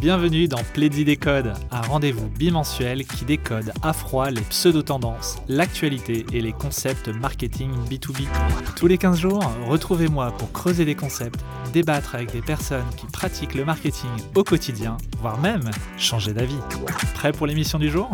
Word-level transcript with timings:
Bienvenue 0.00 0.48
dans 0.48 0.62
Plaidy 0.72 1.04
Décode, 1.04 1.52
un 1.70 1.82
rendez-vous 1.82 2.26
bimensuel 2.30 3.04
qui 3.04 3.26
décode 3.26 3.70
à 3.82 3.92
froid 3.92 4.30
les 4.30 4.40
pseudo-tendances, 4.40 5.36
l'actualité 5.46 6.24
et 6.32 6.40
les 6.40 6.52
concepts 6.52 7.08
marketing 7.08 7.70
B2B. 7.86 8.26
Tous 8.76 8.86
les 8.86 8.96
15 8.96 9.18
jours, 9.18 9.44
retrouvez-moi 9.66 10.34
pour 10.38 10.50
creuser 10.52 10.86
des 10.86 10.94
concepts, 10.94 11.40
débattre 11.74 12.14
avec 12.14 12.32
des 12.32 12.40
personnes 12.40 12.88
qui 12.96 13.04
pratiquent 13.08 13.54
le 13.54 13.66
marketing 13.66 14.08
au 14.34 14.42
quotidien, 14.42 14.96
voire 15.20 15.38
même 15.38 15.70
changer 15.98 16.32
d'avis. 16.32 16.56
Prêt 17.12 17.32
pour 17.32 17.46
l'émission 17.46 17.78
du 17.78 17.90
jour? 17.90 18.10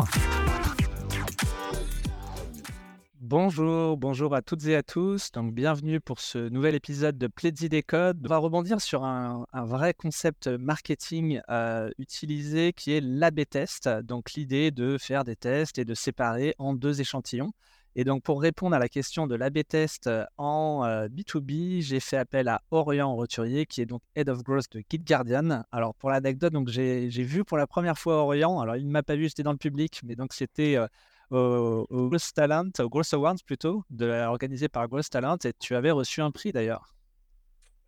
Bonjour, 3.29 3.97
bonjour 3.97 4.33
à 4.33 4.41
toutes 4.41 4.67
et 4.67 4.75
à 4.77 4.83
tous. 4.83 5.33
Donc, 5.33 5.53
bienvenue 5.53 5.99
pour 5.99 6.21
ce 6.21 6.47
nouvel 6.47 6.75
épisode 6.75 7.17
de 7.17 7.27
Pledzi 7.27 7.67
Décode. 7.67 8.21
On 8.23 8.29
va 8.29 8.37
rebondir 8.37 8.79
sur 8.79 9.03
un, 9.03 9.45
vrai 9.53 9.93
concept 9.93 10.47
marketing 10.47 11.41
euh, 11.49 11.89
utilisé 11.97 12.71
qui 12.71 12.93
est 12.93 13.01
l'AB 13.01 13.41
test. 13.49 13.89
Donc, 13.89 14.31
l'idée 14.31 14.71
de 14.71 14.97
faire 14.97 15.25
des 15.25 15.35
tests 15.35 15.77
et 15.77 15.83
de 15.83 15.93
séparer 15.93 16.55
en 16.57 16.73
deux 16.73 17.01
échantillons. 17.01 17.51
Et 17.97 18.05
donc, 18.05 18.23
pour 18.23 18.41
répondre 18.41 18.77
à 18.77 18.79
la 18.79 18.87
question 18.87 19.27
de 19.27 19.35
l'AB 19.35 19.57
test 19.67 20.09
en 20.37 20.85
B2B, 21.09 21.79
euh, 21.79 21.81
j'ai 21.81 21.99
fait 21.99 22.15
appel 22.15 22.47
à 22.47 22.61
Orient 22.71 23.13
Roturier, 23.13 23.65
qui 23.65 23.81
est 23.81 23.85
donc 23.85 24.03
Head 24.15 24.29
of 24.29 24.41
Growth 24.41 24.71
de 24.71 24.81
Git 24.89 24.99
Guardian. 24.99 25.63
Alors, 25.73 25.95
pour 25.95 26.11
l'anecdote, 26.11 26.53
donc 26.53 26.69
j'ai 26.69 27.09
vu 27.09 27.43
pour 27.43 27.57
la 27.57 27.67
première 27.67 27.97
fois 27.97 28.23
Orient. 28.23 28.61
Alors, 28.61 28.77
il 28.77 28.85
ne 28.87 28.91
m'a 28.91 29.03
pas 29.03 29.17
vu, 29.17 29.23
j'étais 29.23 29.43
dans 29.43 29.51
le 29.51 29.57
public, 29.57 29.99
mais 30.05 30.15
donc 30.15 30.31
c'était. 30.31 30.77
Euh, 30.77 30.87
au, 31.31 31.85
au 31.89 32.09
Growth 32.09 32.33
Talent, 32.33 32.69
au 32.79 32.89
Growth 32.89 33.13
Awards 33.13 33.35
plutôt, 33.45 33.83
de, 33.89 34.09
organisé 34.25 34.69
par 34.69 34.87
Growth 34.87 35.09
Talent, 35.09 35.37
et 35.43 35.53
tu 35.59 35.75
avais 35.75 35.91
reçu 35.91 36.21
un 36.21 36.31
prix 36.31 36.51
d'ailleurs. 36.51 36.93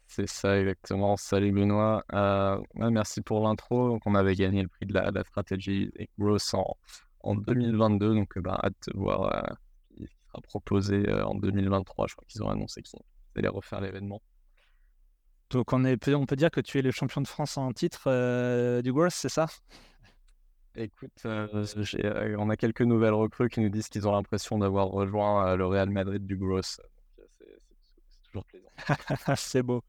C'est 0.09 0.27
ça, 0.27 0.59
exactement. 0.59 1.17
Salut 1.17 1.51
Benoît. 1.51 2.03
Euh, 2.13 2.59
merci 2.73 3.21
pour 3.21 3.43
l'intro. 3.43 3.89
Donc, 3.89 4.01
on 4.07 4.15
avait 4.15 4.33
gagné 4.33 4.63
le 4.63 4.67
prix 4.67 4.87
de 4.87 4.93
la, 4.93 5.23
stratégie 5.23 5.91
Growth 6.17 6.51
en, 6.53 6.77
en 7.19 7.35
2022. 7.35 8.15
Donc, 8.15 8.39
bah, 8.39 8.59
hâte 8.63 8.73
de 8.87 8.97
voir 8.97 9.31
euh, 9.31 9.53
ce 9.91 9.95
qui 9.97 10.07
sera 10.07 10.41
proposé 10.41 11.07
euh, 11.07 11.23
en 11.27 11.35
2023. 11.35 12.07
Je 12.07 12.15
crois 12.15 12.25
qu'ils 12.27 12.41
ont 12.41 12.49
annoncé 12.49 12.81
qu'ils 12.81 12.99
allaient 13.35 13.49
refaire 13.49 13.81
l'événement. 13.81 14.19
Donc, 15.51 15.73
on, 15.73 15.85
est, 15.85 16.09
on 16.09 16.25
peut 16.25 16.35
dire 16.35 16.49
que 16.49 16.61
tu 16.61 16.79
es 16.79 16.81
le 16.81 16.89
champion 16.89 17.21
de 17.21 17.27
France 17.27 17.55
en 17.57 17.71
titre 17.71 18.81
du 18.81 18.91
Growth, 18.91 19.13
c'est 19.13 19.29
ça? 19.29 19.45
Écoute, 20.75 21.11
euh, 21.25 21.65
euh, 22.03 22.35
on 22.37 22.49
a 22.49 22.55
quelques 22.55 22.81
nouvelles 22.81 23.13
recrues 23.13 23.49
qui 23.49 23.59
nous 23.59 23.69
disent 23.69 23.89
qu'ils 23.89 24.07
ont 24.07 24.11
l'impression 24.11 24.59
d'avoir 24.59 24.87
rejoint 24.87 25.47
euh, 25.47 25.55
le 25.55 25.65
Real 25.65 25.89
Madrid 25.89 26.25
du 26.25 26.37
Gross. 26.37 26.79
C'est 27.17 28.21
toujours 28.23 28.45
plaisant. 28.45 28.69
c'est 29.35 29.63
beau. 29.63 29.81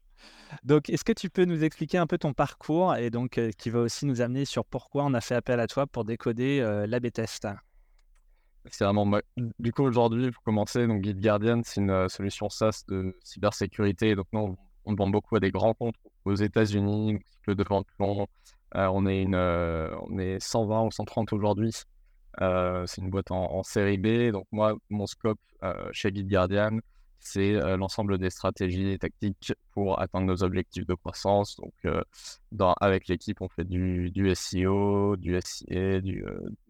Donc, 0.63 0.89
est-ce 0.89 1.03
que 1.03 1.13
tu 1.13 1.29
peux 1.29 1.45
nous 1.45 1.63
expliquer 1.63 1.97
un 1.97 2.07
peu 2.07 2.17
ton 2.17 2.33
parcours 2.33 2.95
et 2.95 3.09
donc 3.09 3.39
qui 3.57 3.69
va 3.69 3.79
aussi 3.79 4.05
nous 4.05 4.21
amener 4.21 4.45
sur 4.45 4.65
pourquoi 4.65 5.05
on 5.05 5.13
a 5.13 5.21
fait 5.21 5.35
appel 5.35 5.59
à 5.59 5.67
toi 5.67 5.87
pour 5.87 6.03
décoder 6.03 6.59
l'AB 6.87 7.11
test 7.11 7.47
C'est 8.65 8.83
vraiment. 8.83 9.19
Du 9.59 9.71
coup, 9.71 9.83
aujourd'hui, 9.83 10.29
pour 10.29 10.43
commencer, 10.43 10.85
donc 10.87 11.01
Guide 11.01 11.21
Guardian, 11.21 11.61
c'est 11.63 11.79
une 11.79 12.09
solution 12.09 12.49
SaaS 12.49 12.83
de 12.89 13.17
cybersécurité. 13.23 14.13
Donc, 14.13 14.27
nous, 14.33 14.57
on, 14.83 14.93
vend 14.93 15.07
beaucoup 15.07 15.37
à 15.37 15.39
des 15.39 15.51
grands 15.51 15.73
comptes 15.73 15.95
aux 16.25 16.35
États-Unis, 16.35 17.19
le 17.47 17.55
de 17.55 17.63
vente 17.63 17.87
on, 18.73 19.05
est 19.05 19.21
une, 19.21 19.35
euh, 19.35 19.89
on 20.09 20.17
est 20.17 20.39
120 20.39 20.85
ou 20.85 20.91
130 20.91 21.33
aujourd'hui. 21.33 21.73
Euh, 22.41 22.85
c'est 22.87 23.01
une 23.01 23.09
boîte 23.09 23.31
en, 23.31 23.63
série 23.63 23.97
B. 23.97 24.31
Donc, 24.31 24.47
moi, 24.51 24.75
mon 24.89 25.07
scope 25.07 25.39
chez 25.91 26.11
Guide 26.11 26.29
Guardian, 26.29 26.79
c'est 27.19 27.53
l'ensemble 27.77 28.17
des 28.17 28.31
stratégies 28.31 28.91
et 28.91 28.97
tactiques 28.97 29.53
pour 29.73 30.01
atteindre 30.01 30.25
nos 30.25 30.43
objectifs 30.43 30.87
de 30.87 30.95
croissance. 30.95 31.57
Donc, 31.57 32.75
avec 32.79 33.07
l'équipe, 33.07 33.41
on 33.41 33.49
fait 33.49 33.65
du, 33.65 34.09
du 34.11 34.33
SEO, 34.33 35.17
du 35.17 35.39
SIA, 35.43 36.01
du, 36.01 36.25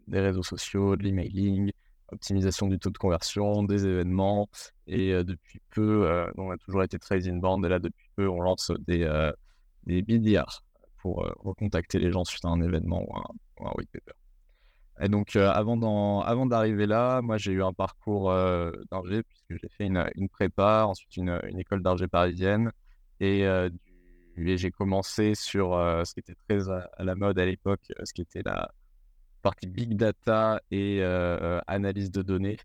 des 0.08 0.20
réseaux 0.20 0.42
sociaux, 0.42 0.96
de 0.96 1.04
l'emailing, 1.04 1.72
optimisation 2.12 2.66
du 2.66 2.78
taux 2.78 2.90
de 2.90 2.98
conversion, 2.98 3.62
des 3.62 3.86
événements. 3.86 4.50
Et 4.86 5.12
depuis 5.24 5.62
peu, 5.70 6.26
on 6.36 6.50
a 6.50 6.58
toujours 6.58 6.82
été 6.82 6.98
très 6.98 7.26
inbound. 7.28 7.64
Et 7.64 7.68
là, 7.68 7.78
depuis 7.78 8.10
peu, 8.16 8.28
on 8.28 8.42
lance 8.42 8.72
des, 8.86 9.08
des 9.86 10.02
BDR, 10.02 10.62
pour 11.02 11.26
euh, 11.26 11.32
recontacter 11.40 11.98
les 11.98 12.12
gens 12.12 12.24
suite 12.24 12.44
à 12.44 12.48
un 12.48 12.62
événement 12.62 13.02
ou 13.02 13.16
un, 13.66 13.72
white 13.76 13.90
paper. 13.92 14.12
Et 15.00 15.08
donc, 15.08 15.34
euh, 15.34 15.50
avant 15.50 16.46
d'arriver 16.46 16.86
là, 16.86 17.20
moi, 17.22 17.36
j'ai 17.38 17.52
eu 17.52 17.62
un 17.62 17.72
parcours 17.72 18.30
euh, 18.30 18.70
puisque 19.00 19.60
j'ai 19.60 19.68
fait 19.76 19.86
une, 19.86 20.28
prépa, 20.28 20.84
ensuite 20.86 21.16
une, 21.16 21.40
école 21.58 21.82
d'ingé 21.82 22.06
parisienne. 22.06 22.70
Et, 23.20 23.44
j'ai 24.36 24.70
commencé 24.70 25.34
sur 25.34 25.72
ce 25.72 26.14
qui 26.14 26.20
était 26.20 26.36
très 26.48 26.70
à, 26.70 26.88
la 27.00 27.14
mode 27.14 27.38
à 27.38 27.44
l'époque, 27.44 27.92
ce 28.04 28.12
qui 28.12 28.22
était 28.22 28.42
la 28.44 28.70
partie 29.42 29.66
big 29.66 29.96
data 29.96 30.60
et 30.70 31.02
analyse 31.66 32.10
de 32.10 32.22
données. 32.22 32.58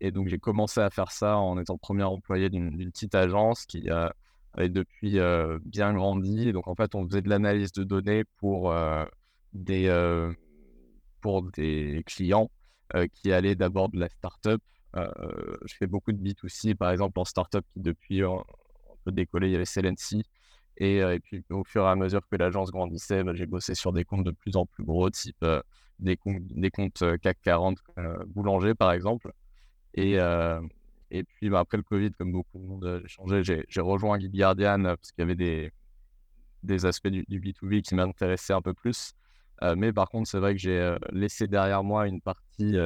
Et 0.00 0.10
donc, 0.10 0.28
j'ai 0.28 0.38
commencé 0.38 0.80
à 0.80 0.90
faire 0.90 1.12
ça 1.12 1.36
en 1.36 1.58
étant 1.58 1.78
premier 1.78 2.04
employé 2.04 2.50
d'une 2.50 2.76
petite 2.90 3.14
agence 3.14 3.64
qui 3.66 3.88
a 3.90 4.12
avait 4.56 4.68
depuis 4.68 5.18
bien 5.64 5.94
grandi. 5.94 6.52
Donc 6.52 6.68
en 6.68 6.74
fait, 6.74 6.94
on 6.94 7.06
faisait 7.06 7.22
de 7.22 7.28
l'analyse 7.28 7.72
de 7.72 7.84
données 7.84 8.24
pour, 8.38 8.74
des, 9.52 10.32
pour 11.20 11.42
des 11.50 12.02
clients 12.06 12.50
qui 13.12 13.32
allaient 13.32 13.54
d'abord 13.54 13.88
de 13.88 13.98
la 13.98 14.08
startup. 14.08 14.62
je 14.94 15.74
fais 15.78 15.86
beaucoup 15.86 16.12
de 16.12 16.18
B2C, 16.18 16.74
par 16.74 16.90
exemple 16.90 17.18
en 17.20 17.24
startup 17.24 17.64
qui 17.72 17.80
depuis 17.80 18.22
un 18.22 18.42
peu 19.04 19.12
décollé, 19.12 19.48
il 19.48 19.52
y 19.52 19.56
avait 19.56 19.64
Celency. 19.64 20.22
Et, 20.78 20.98
et, 20.98 21.20
puis 21.20 21.42
au 21.50 21.64
fur 21.64 21.84
et 21.84 21.88
à 21.88 21.96
mesure 21.96 22.20
que 22.28 22.36
l'agence 22.36 22.70
grandissait, 22.70 23.24
bah, 23.24 23.32
j'ai 23.34 23.46
bossé 23.46 23.74
sur 23.74 23.92
des 23.92 24.04
comptes 24.04 24.24
de 24.24 24.30
plus 24.30 24.56
en 24.56 24.66
plus 24.66 24.84
gros, 24.84 25.08
type 25.10 25.44
des, 25.98 26.16
comptes, 26.16 26.42
des 26.42 26.70
comptes 26.70 27.02
CAC 27.22 27.38
40, 27.42 27.78
boulanger 28.26 28.74
par 28.74 28.92
exemple. 28.92 29.32
Et, 29.94 30.18
et 31.10 31.24
puis 31.24 31.48
bah, 31.50 31.60
après 31.60 31.76
le 31.76 31.82
Covid, 31.82 32.10
comme 32.12 32.32
beaucoup 32.32 32.58
de 32.58 32.64
monde 32.64 32.84
a 32.84 33.06
changé, 33.06 33.42
j'ai 33.44 33.80
rejoint 33.80 34.18
Guide 34.18 34.34
Guardian 34.34 34.84
euh, 34.84 34.96
parce 34.96 35.12
qu'il 35.12 35.22
y 35.22 35.30
avait 35.30 35.70
des, 36.64 36.84
aspects 36.84 37.08
du, 37.08 37.40
B2B 37.40 37.82
qui 37.82 37.94
m'intéressaient 37.94 38.52
un 38.52 38.62
peu 38.62 38.74
plus. 38.74 39.12
Euh, 39.62 39.74
mais 39.76 39.92
par 39.92 40.08
contre, 40.08 40.28
c'est 40.28 40.38
vrai 40.38 40.54
que 40.54 40.60
j'ai 40.60 40.78
euh, 40.78 40.98
laissé 41.12 41.46
derrière 41.46 41.84
moi 41.84 42.08
une 42.08 42.20
partie 42.20 42.76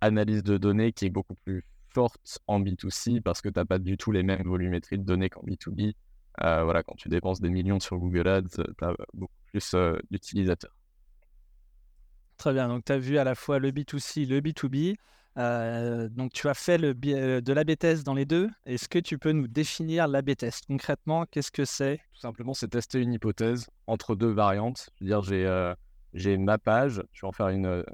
analyse 0.00 0.42
de 0.42 0.58
données 0.58 0.92
qui 0.92 1.06
est 1.06 1.10
beaucoup 1.10 1.34
plus 1.34 1.64
forte 1.90 2.38
en 2.46 2.60
B2C 2.60 3.20
parce 3.22 3.40
que 3.40 3.48
tu 3.48 3.58
n'as 3.58 3.64
pas 3.64 3.78
du 3.78 3.96
tout 3.96 4.12
les 4.12 4.22
mêmes 4.22 4.46
volumétries 4.46 4.98
de 4.98 5.04
données 5.04 5.30
qu'en 5.30 5.42
B2B. 5.42 5.94
voilà, 6.38 6.82
quand 6.82 6.94
tu 6.96 7.08
dépenses 7.08 7.40
des 7.40 7.50
millions 7.50 7.80
sur 7.80 7.96
Google 7.96 8.28
Ads, 8.28 8.62
tu 8.78 8.84
as 8.84 8.94
beaucoup 9.14 9.32
plus 9.46 9.74
d'utilisateurs. 10.10 10.74
Très 12.36 12.52
bien, 12.52 12.68
donc 12.68 12.84
tu 12.84 12.92
as 12.92 12.98
vu 12.98 13.18
à 13.18 13.24
la 13.24 13.34
fois 13.34 13.58
le 13.58 13.72
B2C, 13.72 14.28
le 14.28 14.40
B2B. 14.40 14.96
Euh, 15.38 16.08
donc, 16.08 16.32
tu 16.32 16.48
as 16.48 16.54
fait 16.54 16.78
le, 16.78 16.96
euh, 17.06 17.40
de 17.40 17.52
l'AB 17.52 17.76
test 17.76 18.04
dans 18.04 18.14
les 18.14 18.24
deux. 18.24 18.50
Est-ce 18.66 18.88
que 18.88 18.98
tu 18.98 19.18
peux 19.18 19.30
nous 19.30 19.46
définir 19.46 20.08
l'AB 20.08 20.34
test 20.34 20.64
Concrètement, 20.66 21.26
qu'est-ce 21.26 21.52
que 21.52 21.64
c'est? 21.64 21.98
Tout 22.14 22.20
simplement, 22.20 22.54
c'est 22.54 22.68
tester 22.68 23.00
une 23.00 23.12
hypothèse 23.12 23.68
entre 23.86 24.16
deux 24.16 24.32
variantes. 24.32 24.90
Dire, 25.00 25.22
j'ai 25.22 25.46
euh, 25.46 25.74
j'ai 26.14 26.36
ma 26.38 26.58
page, 26.58 27.02
je 27.12 27.20
vais 27.20 27.28
en 27.28 27.32
faire 27.32 27.48
une 27.48 27.84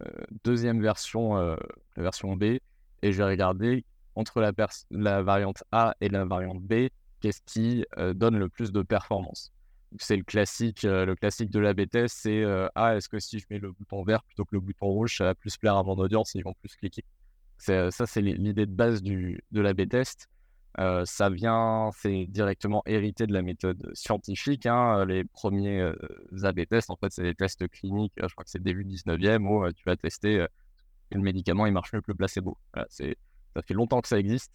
deuxième 0.45 0.81
version, 0.81 1.35
la 1.35 1.57
version 1.97 2.37
B, 2.37 2.45
et 2.45 3.13
je 3.13 3.19
vais 3.19 3.25
regarder 3.25 3.85
entre 4.15 4.41
la, 4.41 4.53
la 4.93 5.23
variante 5.23 5.65
A 5.73 5.97
et 6.01 6.09
la 6.09 6.25
variante 6.25 6.63
B, 6.63 6.89
qu'est-ce 7.21 7.41
qui 7.45 7.85
donne 8.15 8.39
le 8.39 8.49
plus 8.49 8.71
de 8.71 8.83
performance. 8.83 9.53
C'est 9.99 10.17
le 10.17 10.23
classique, 10.23 10.85
le 10.85 11.15
classique 11.17 11.51
de 11.51 11.59
l'AB 11.59 11.89
test, 11.91 12.17
c'est 12.21 12.45
ah, 12.77 12.97
est-ce 12.97 13.09
que 13.09 13.19
si 13.19 13.41
je 13.41 13.47
mets 13.51 13.59
le 13.59 13.73
bouton 13.73 14.05
vert 14.05 14.23
plutôt 14.23 14.45
que 14.45 14.55
le 14.55 14.61
bouton 14.61 14.87
rouge, 14.87 15.17
ça 15.17 15.25
va 15.25 15.35
plus 15.35 15.57
plaire 15.57 15.77
à 15.77 15.83
mon 15.83 15.97
audience 15.97 16.37
et 16.37 16.39
ils 16.39 16.45
vont 16.45 16.55
plus 16.55 16.77
cliquer. 16.77 17.05
Euh, 17.69 17.91
ça, 17.91 18.07
c'est 18.07 18.21
l'idée 18.21 18.67
de 18.67 18.73
base 18.73 19.03
du, 19.03 19.43
de 19.53 19.61
l'AB 19.61 19.89
test. 19.89 20.29
Euh, 20.81 21.05
ça 21.05 21.31
vient, 21.31 21.91
c'est 21.97 22.27
directement 22.27 22.83
hérité 22.87 23.27
de 23.27 23.33
la 23.33 23.43
méthode 23.43 23.91
scientifique. 23.95 24.67
Hein. 24.67 25.05
Les 25.07 25.25
premiers 25.25 25.81
euh, 25.81 25.95
AB 26.43 26.67
tests, 26.69 26.91
en 26.91 26.97
fait, 26.97 27.13
c'est 27.13 27.23
des 27.23 27.35
tests 27.35 27.69
cliniques. 27.69 28.13
Je 28.17 28.27
crois 28.35 28.45
que 28.45 28.51
c'est 28.51 28.63
début 28.63 28.85
19e 28.85 29.47
où 29.47 29.71
tu 29.73 29.85
vas 29.85 29.97
tester 29.97 30.47
le 31.11 31.21
médicament 31.21 31.67
il 31.67 31.73
marche 31.73 31.93
mieux 31.93 32.01
que 32.01 32.11
le 32.11 32.17
placebo. 32.17 32.59
ça 32.89 33.63
fait 33.63 33.75
longtemps 33.75 34.01
que 34.01 34.09
ça 34.09 34.19
existe, 34.19 34.53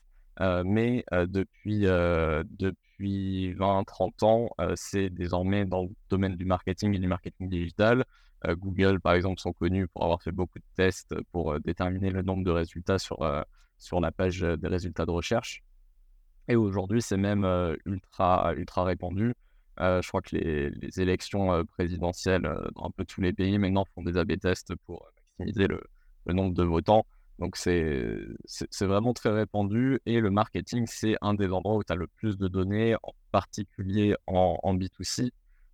mais 0.65 1.05
depuis, 1.11 1.83
depuis 1.83 3.53
20-30 3.53 4.25
ans, 4.25 4.49
c'est 4.75 5.09
désormais 5.09 5.63
dans 5.65 5.83
le 5.83 5.89
domaine 6.09 6.35
du 6.35 6.43
marketing 6.43 6.95
et 6.95 6.99
du 6.99 7.07
marketing 7.07 7.47
digital. 7.49 8.03
Euh, 8.47 8.55
Google, 8.55 8.99
par 8.99 9.13
exemple, 9.13 9.39
sont 9.39 9.53
connus 9.53 9.87
pour 9.87 10.03
avoir 10.03 10.21
fait 10.21 10.31
beaucoup 10.31 10.59
de 10.59 10.65
tests 10.75 11.15
pour 11.31 11.53
euh, 11.53 11.59
déterminer 11.59 12.09
le 12.09 12.21
nombre 12.21 12.43
de 12.43 12.51
résultats 12.51 12.99
sur, 12.99 13.21
euh, 13.21 13.41
sur 13.77 13.99
la 13.99 14.11
page 14.11 14.41
des 14.41 14.67
résultats 14.67 15.05
de 15.05 15.11
recherche. 15.11 15.63
Et 16.47 16.55
aujourd'hui, 16.55 17.01
c'est 17.01 17.17
même 17.17 17.45
ultra, 17.85 18.53
ultra 18.55 18.83
répandu. 18.83 19.35
je 19.77 20.07
crois 20.07 20.21
que 20.21 20.35
les, 20.35 20.71
les 20.71 20.99
élections 20.99 21.63
présidentielles 21.65 22.41
dans 22.75 22.85
un 22.85 22.89
peu 22.89 23.05
tous 23.05 23.21
les 23.21 23.33
pays 23.33 23.59
maintenant 23.59 23.85
font 23.93 24.01
des 24.01 24.17
A-B 24.17 24.39
tests 24.39 24.73
pour 24.87 25.07
maximiser 25.37 25.67
le, 25.67 25.79
le, 26.25 26.33
nombre 26.33 26.55
de 26.55 26.63
votants. 26.63 27.05
Donc 27.37 27.55
c'est 27.55 28.25
vraiment 28.81 29.13
très 29.13 29.29
répandu 29.29 29.99
et 30.07 30.19
le 30.19 30.31
marketing, 30.31 30.87
c'est 30.87 31.17
un 31.21 31.35
des 31.35 31.51
endroits 31.51 31.75
où 31.75 31.83
tu 31.83 31.93
as 31.93 31.95
le 31.95 32.07
plus 32.07 32.35
de 32.39 32.47
données, 32.47 32.95
en 33.03 33.13
particulier 33.31 34.15
en, 34.25 34.57
en 34.63 34.75
B2C. 34.75 35.29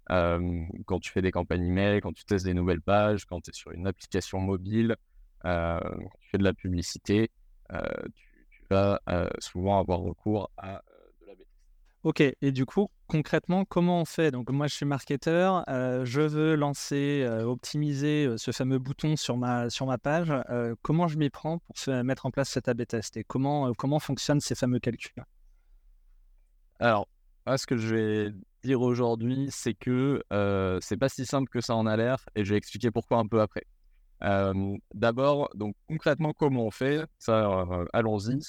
Quand 0.07 0.99
tu 0.99 1.11
fais 1.11 1.21
des 1.21 1.31
campagnes 1.31 1.65
email, 1.65 2.01
quand 2.01 2.13
tu 2.13 2.25
testes 2.25 2.45
des 2.45 2.53
nouvelles 2.53 2.81
pages, 2.81 3.25
quand 3.25 3.41
tu 3.41 3.51
es 3.51 3.53
sur 3.53 3.71
une 3.71 3.87
application 3.87 4.39
mobile, 4.39 4.95
quand 5.43 5.79
tu 6.19 6.29
fais 6.29 6.37
de 6.37 6.43
la 6.43 6.53
publicité, 6.53 7.31
tu, 7.69 8.47
tu, 8.51 8.61
vas 8.69 8.99
souvent 9.39 9.79
avoir 9.79 9.99
recours 9.99 10.51
à 10.57 10.81
Ok, 12.05 12.21
et 12.21 12.51
du 12.51 12.67
coup, 12.67 12.91
concrètement, 13.07 13.65
comment 13.65 13.99
on 13.99 14.05
fait? 14.05 14.29
Donc, 14.29 14.51
moi, 14.51 14.67
je 14.67 14.75
suis 14.75 14.85
marketeur, 14.85 15.63
euh, 15.67 16.05
je 16.05 16.21
veux 16.21 16.53
lancer, 16.53 17.23
euh, 17.25 17.45
optimiser 17.45 18.27
euh, 18.27 18.37
ce 18.37 18.51
fameux 18.51 18.77
bouton 18.77 19.15
sur 19.15 19.37
ma, 19.37 19.71
sur 19.71 19.87
ma 19.87 19.97
page. 19.97 20.31
comment 20.83 21.07
je 21.07 21.17
m'y 21.17 21.31
prends 21.31 21.57
pour 21.57 21.75
mettre 22.03 22.27
en 22.27 22.29
place 22.29 22.49
cet 22.49 22.67
A-B 22.67 22.85
test 22.85 23.17
et 23.17 23.23
comment, 23.23 23.73
comment 23.73 23.97
fonctionnent 23.97 24.39
ces 24.39 24.53
fameux 24.53 24.77
calculs 24.77 25.25
Alors, 26.79 27.07
ce 27.57 27.67
que 27.67 27.77
je 27.77 27.95
vais 27.95 28.31
dire 28.63 28.81
aujourd'hui, 28.81 29.47
c'est 29.51 29.73
que 29.73 30.23
c'est 30.81 30.97
pas 30.97 31.09
si 31.09 31.25
simple 31.25 31.49
que 31.49 31.61
ça 31.61 31.75
en 31.75 31.85
a 31.85 31.95
l'air 31.97 32.25
et 32.35 32.43
je 32.43 32.51
vais 32.51 32.57
expliquer 32.57 32.91
pourquoi 32.91 33.17
un 33.19 33.27
peu 33.27 33.41
après. 33.41 33.65
D'abord, 34.93 35.49
donc 35.55 35.75
concrètement, 35.87 36.33
comment 36.33 36.65
on 36.65 36.71
fait? 36.71 37.05
Ça, 37.19 37.65
allons-y. 37.93 38.39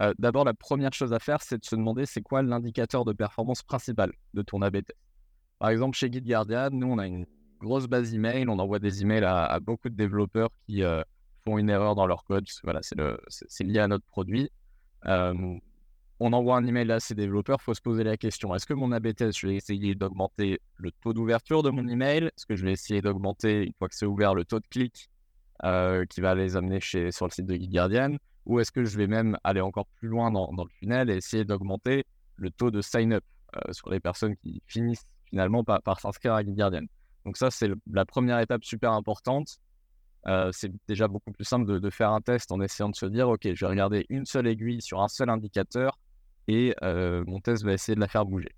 Euh, 0.00 0.14
d'abord, 0.18 0.44
la 0.44 0.54
première 0.54 0.92
chose 0.92 1.12
à 1.12 1.18
faire, 1.18 1.42
c'est 1.42 1.58
de 1.58 1.64
se 1.64 1.74
demander 1.74 2.06
c'est 2.06 2.22
quoi 2.22 2.42
l'indicateur 2.42 3.04
de 3.04 3.12
performance 3.12 3.62
principal 3.62 4.12
de 4.34 4.42
ton 4.42 4.62
AB. 4.62 4.78
Par 5.58 5.70
exemple, 5.70 5.96
chez 5.96 6.08
Guardian, 6.08 6.70
nous, 6.70 6.86
on 6.86 6.98
a 6.98 7.06
une 7.06 7.26
grosse 7.60 7.86
base 7.86 8.14
email, 8.14 8.48
on 8.48 8.58
envoie 8.60 8.78
des 8.78 9.02
emails 9.02 9.24
à, 9.24 9.58
beaucoup 9.60 9.88
de 9.88 9.96
développeurs 9.96 10.50
qui 10.66 10.84
euh, 10.84 11.02
font 11.44 11.58
une 11.58 11.68
erreur 11.68 11.96
dans 11.96 12.06
leur 12.06 12.22
code. 12.24 12.46
Voilà, 12.62 12.80
c'est 12.82 13.64
lié 13.64 13.80
à 13.80 13.88
notre 13.88 14.04
produit. 14.04 14.50
Euh, 15.06 15.56
on 16.20 16.32
envoie 16.32 16.56
un 16.56 16.66
email 16.66 16.90
à 16.90 17.00
ces 17.00 17.14
développeurs, 17.14 17.58
il 17.60 17.64
faut 17.64 17.74
se 17.74 17.80
poser 17.80 18.04
la 18.04 18.16
question 18.16 18.54
est-ce 18.54 18.66
que 18.66 18.74
mon 18.74 18.90
AB 18.92 19.08
je 19.18 19.46
vais 19.46 19.54
essayer 19.54 19.94
d'augmenter 19.94 20.60
le 20.76 20.90
taux 20.90 21.12
d'ouverture 21.12 21.62
de 21.62 21.70
mon 21.70 21.86
email? 21.86 22.24
Est-ce 22.24 22.46
que 22.46 22.56
je 22.56 22.64
vais 22.64 22.72
essayer 22.72 23.00
d'augmenter, 23.00 23.66
une 23.66 23.72
fois 23.78 23.88
que 23.88 23.94
c'est 23.94 24.06
ouvert, 24.06 24.34
le 24.34 24.44
taux 24.44 24.60
de 24.60 24.66
clic 24.66 25.08
qui 25.62 26.20
va 26.20 26.34
les 26.34 26.56
amener 26.56 26.80
chez, 26.80 27.10
sur 27.12 27.26
le 27.26 27.32
site 27.32 27.46
de 27.46 27.56
Guardian 27.56 28.16
ou 28.48 28.58
est-ce 28.60 28.72
que 28.72 28.84
je 28.84 28.96
vais 28.96 29.06
même 29.06 29.38
aller 29.44 29.60
encore 29.60 29.86
plus 29.98 30.08
loin 30.08 30.30
dans, 30.30 30.50
le 30.50 30.70
funnel 30.80 31.10
et 31.10 31.16
essayer 31.16 31.44
d'augmenter 31.44 32.04
le 32.36 32.50
taux 32.50 32.70
de 32.70 32.80
sign-up 32.80 33.22
euh, 33.54 33.72
sur 33.72 33.90
les 33.90 34.00
personnes 34.00 34.36
qui 34.36 34.62
finissent 34.66 35.06
finalement 35.26 35.62
par, 35.62 36.00
s'inscrire 36.00 36.34
à 36.34 36.42
Guardian 36.42 36.82
Donc 37.26 37.36
ça, 37.36 37.50
c'est 37.50 37.70
la 37.92 38.06
première 38.06 38.40
étape 38.40 38.64
super 38.64 38.92
importante. 38.92 39.58
Euh, 40.26 40.50
c'est 40.52 40.72
déjà 40.88 41.08
beaucoup 41.08 41.30
plus 41.30 41.44
simple 41.44 41.78
de, 41.78 41.90
faire 41.90 42.10
un 42.10 42.22
test 42.22 42.50
en 42.50 42.60
essayant 42.60 42.88
de 42.88 42.96
se 42.96 43.06
dire, 43.06 43.28
OK, 43.28 43.42
je 43.44 43.64
vais 43.64 43.70
regarder 43.70 44.06
une 44.08 44.24
seule 44.24 44.46
aiguille 44.46 44.80
sur 44.80 45.02
un 45.02 45.08
seul 45.08 45.28
indicateur 45.28 45.98
et 46.48 46.74
mon 46.82 47.40
test 47.40 47.64
va 47.64 47.72
essayer 47.72 47.94
de 47.94 48.00
la 48.00 48.08
faire 48.08 48.24
bouger. 48.24 48.50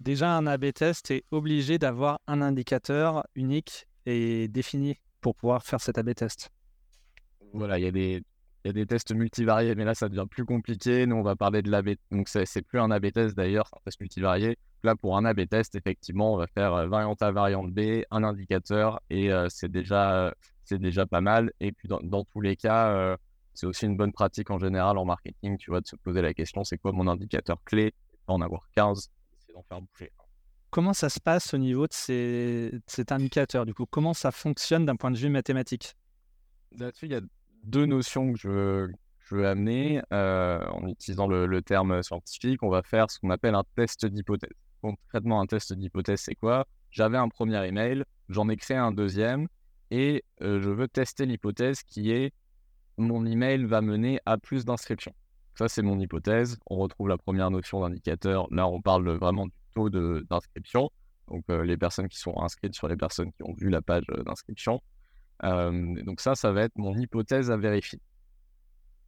déjà, 0.00 0.36
un 0.36 0.46
A-B 0.46 0.72
test 0.72 1.10
est 1.10 1.24
obligé 1.30 1.78
d'avoir 1.78 2.20
un 2.26 2.42
indicateur 2.42 3.24
unique 3.36 3.86
et 4.06 4.48
défini 4.48 4.96
pour 5.20 5.36
pouvoir 5.36 5.62
faire 5.62 5.80
cet 5.80 5.98
A-B 5.98 6.14
test. 6.14 6.50
Voilà, 7.52 7.78
il 7.78 7.84
y 7.84 7.88
a 7.88 7.92
des, 7.92 8.22
il 8.64 8.68
y 8.68 8.70
a 8.70 8.72
des 8.72 8.86
tests 8.86 9.12
multivariés, 9.12 9.74
mais 9.74 9.84
là, 9.84 9.94
ça 9.94 10.08
devient 10.08 10.26
plus 10.30 10.44
compliqué. 10.44 11.04
Nous, 11.06 11.16
on 11.16 11.22
va 11.22 11.34
parler 11.34 11.62
de 11.62 11.70
l'AB. 11.70 11.96
Donc, 12.12 12.28
c'est 12.28 12.62
plus 12.62 12.78
un 12.78 12.90
AB 12.92 13.12
test 13.12 13.36
d'ailleurs, 13.36 13.66
c'est 13.68 13.76
un 13.76 13.82
test 13.84 14.00
multivarié. 14.00 14.56
Là, 14.84 14.94
pour 14.94 15.16
un 15.16 15.24
AB 15.24 15.48
test, 15.48 15.74
effectivement, 15.74 16.34
on 16.34 16.36
va 16.36 16.46
faire 16.46 16.86
variante 16.88 17.22
A, 17.22 17.32
variante 17.32 17.72
B, 17.72 18.02
un 18.10 18.22
indicateur, 18.22 19.00
et 19.10 19.32
euh, 19.32 19.48
c'est 19.48 19.70
déjà, 19.70 20.32
c'est 20.64 20.78
déjà 20.78 21.06
pas 21.06 21.20
mal. 21.20 21.52
Et 21.60 21.72
puis, 21.72 21.88
dans, 21.88 22.24
tous 22.24 22.40
les 22.40 22.54
cas, 22.54 22.88
euh, 22.94 23.16
c'est 23.54 23.66
aussi 23.66 23.86
une 23.86 23.96
bonne 23.96 24.12
pratique 24.12 24.50
en 24.50 24.58
général 24.58 24.98
en 24.98 25.04
marketing, 25.04 25.56
tu 25.58 25.70
vois, 25.70 25.80
de 25.80 25.86
se 25.86 25.96
poser 25.96 26.22
la 26.22 26.34
question 26.34 26.64
c'est 26.64 26.78
quoi 26.78 26.92
mon 26.92 27.06
indicateur 27.08 27.62
clé 27.64 27.94
Pas 28.26 28.32
en 28.32 28.40
avoir 28.40 28.68
15, 28.74 29.10
c'est 29.38 29.52
d'en 29.52 29.62
faire 29.62 29.80
bouger. 29.80 30.10
Comment 30.70 30.94
ça 30.94 31.10
se 31.10 31.20
passe 31.20 31.52
au 31.52 31.58
niveau 31.58 31.86
de, 31.86 31.92
ces, 31.92 32.72
cet 32.86 33.12
indicateur 33.12 33.66
Du 33.66 33.74
coup, 33.74 33.84
comment 33.84 34.14
ça 34.14 34.30
fonctionne 34.30 34.86
d'un 34.86 34.96
point 34.96 35.10
de 35.10 35.18
vue 35.18 35.28
mathématique? 35.28 35.94
Là-dessus, 36.78 37.06
il 37.06 37.12
y 37.12 37.14
a 37.14 37.20
deux 37.64 37.84
notions 37.84 38.32
que 38.32 38.38
je 38.38 38.48
veux, 38.48 38.92
je 39.20 39.34
veux 39.34 39.46
amener 39.46 40.00
euh, 40.14 40.64
en 40.68 40.88
utilisant 40.88 41.26
le, 41.26 41.60
terme 41.60 42.02
scientifique. 42.02 42.62
On 42.62 42.70
va 42.70 42.82
faire 42.82 43.10
ce 43.10 43.18
qu'on 43.18 43.28
appelle 43.28 43.54
un 43.54 43.64
test 43.76 44.06
d'hypothèse. 44.06 44.50
Concrètement, 44.80 45.42
un 45.42 45.46
test 45.46 45.74
d'hypothèse, 45.74 46.20
c'est 46.20 46.34
quoi? 46.34 46.66
J'avais 46.90 47.18
un 47.18 47.28
premier 47.28 47.66
email, 47.66 48.04
j'en 48.30 48.48
ai 48.48 48.56
créé 48.56 48.78
un 48.78 48.92
deuxième 48.92 49.48
et 49.90 50.24
euh, 50.40 50.60
je 50.60 50.70
veux 50.70 50.88
tester 50.88 51.26
l'hypothèse 51.26 51.82
qui 51.82 52.10
est 52.10 52.32
mon 53.02 53.26
email 53.26 53.64
va 53.64 53.80
mener 53.80 54.20
à 54.26 54.38
plus 54.38 54.64
d'inscriptions. 54.64 55.14
Ça, 55.54 55.68
c'est 55.68 55.82
mon 55.82 55.98
hypothèse. 55.98 56.58
On 56.66 56.76
retrouve 56.76 57.08
la 57.08 57.18
première 57.18 57.50
notion 57.50 57.80
d'indicateur. 57.80 58.46
Là, 58.50 58.66
on 58.66 58.80
parle 58.80 59.08
vraiment 59.18 59.46
du 59.46 59.52
taux 59.74 59.90
d'inscription. 59.90 60.90
Donc, 61.28 61.44
euh, 61.50 61.64
les 61.64 61.76
personnes 61.76 62.08
qui 62.08 62.18
sont 62.18 62.38
inscrites 62.40 62.74
sur 62.74 62.88
les 62.88 62.96
personnes 62.96 63.32
qui 63.32 63.42
ont 63.42 63.54
vu 63.54 63.68
la 63.68 63.82
page 63.82 64.04
d'inscription 64.24 64.80
donc 65.42 66.20
ça, 66.20 66.34
ça 66.34 66.52
va 66.52 66.62
être 66.62 66.76
mon 66.76 66.96
hypothèse 66.96 67.50
à 67.50 67.56
vérifier. 67.56 68.00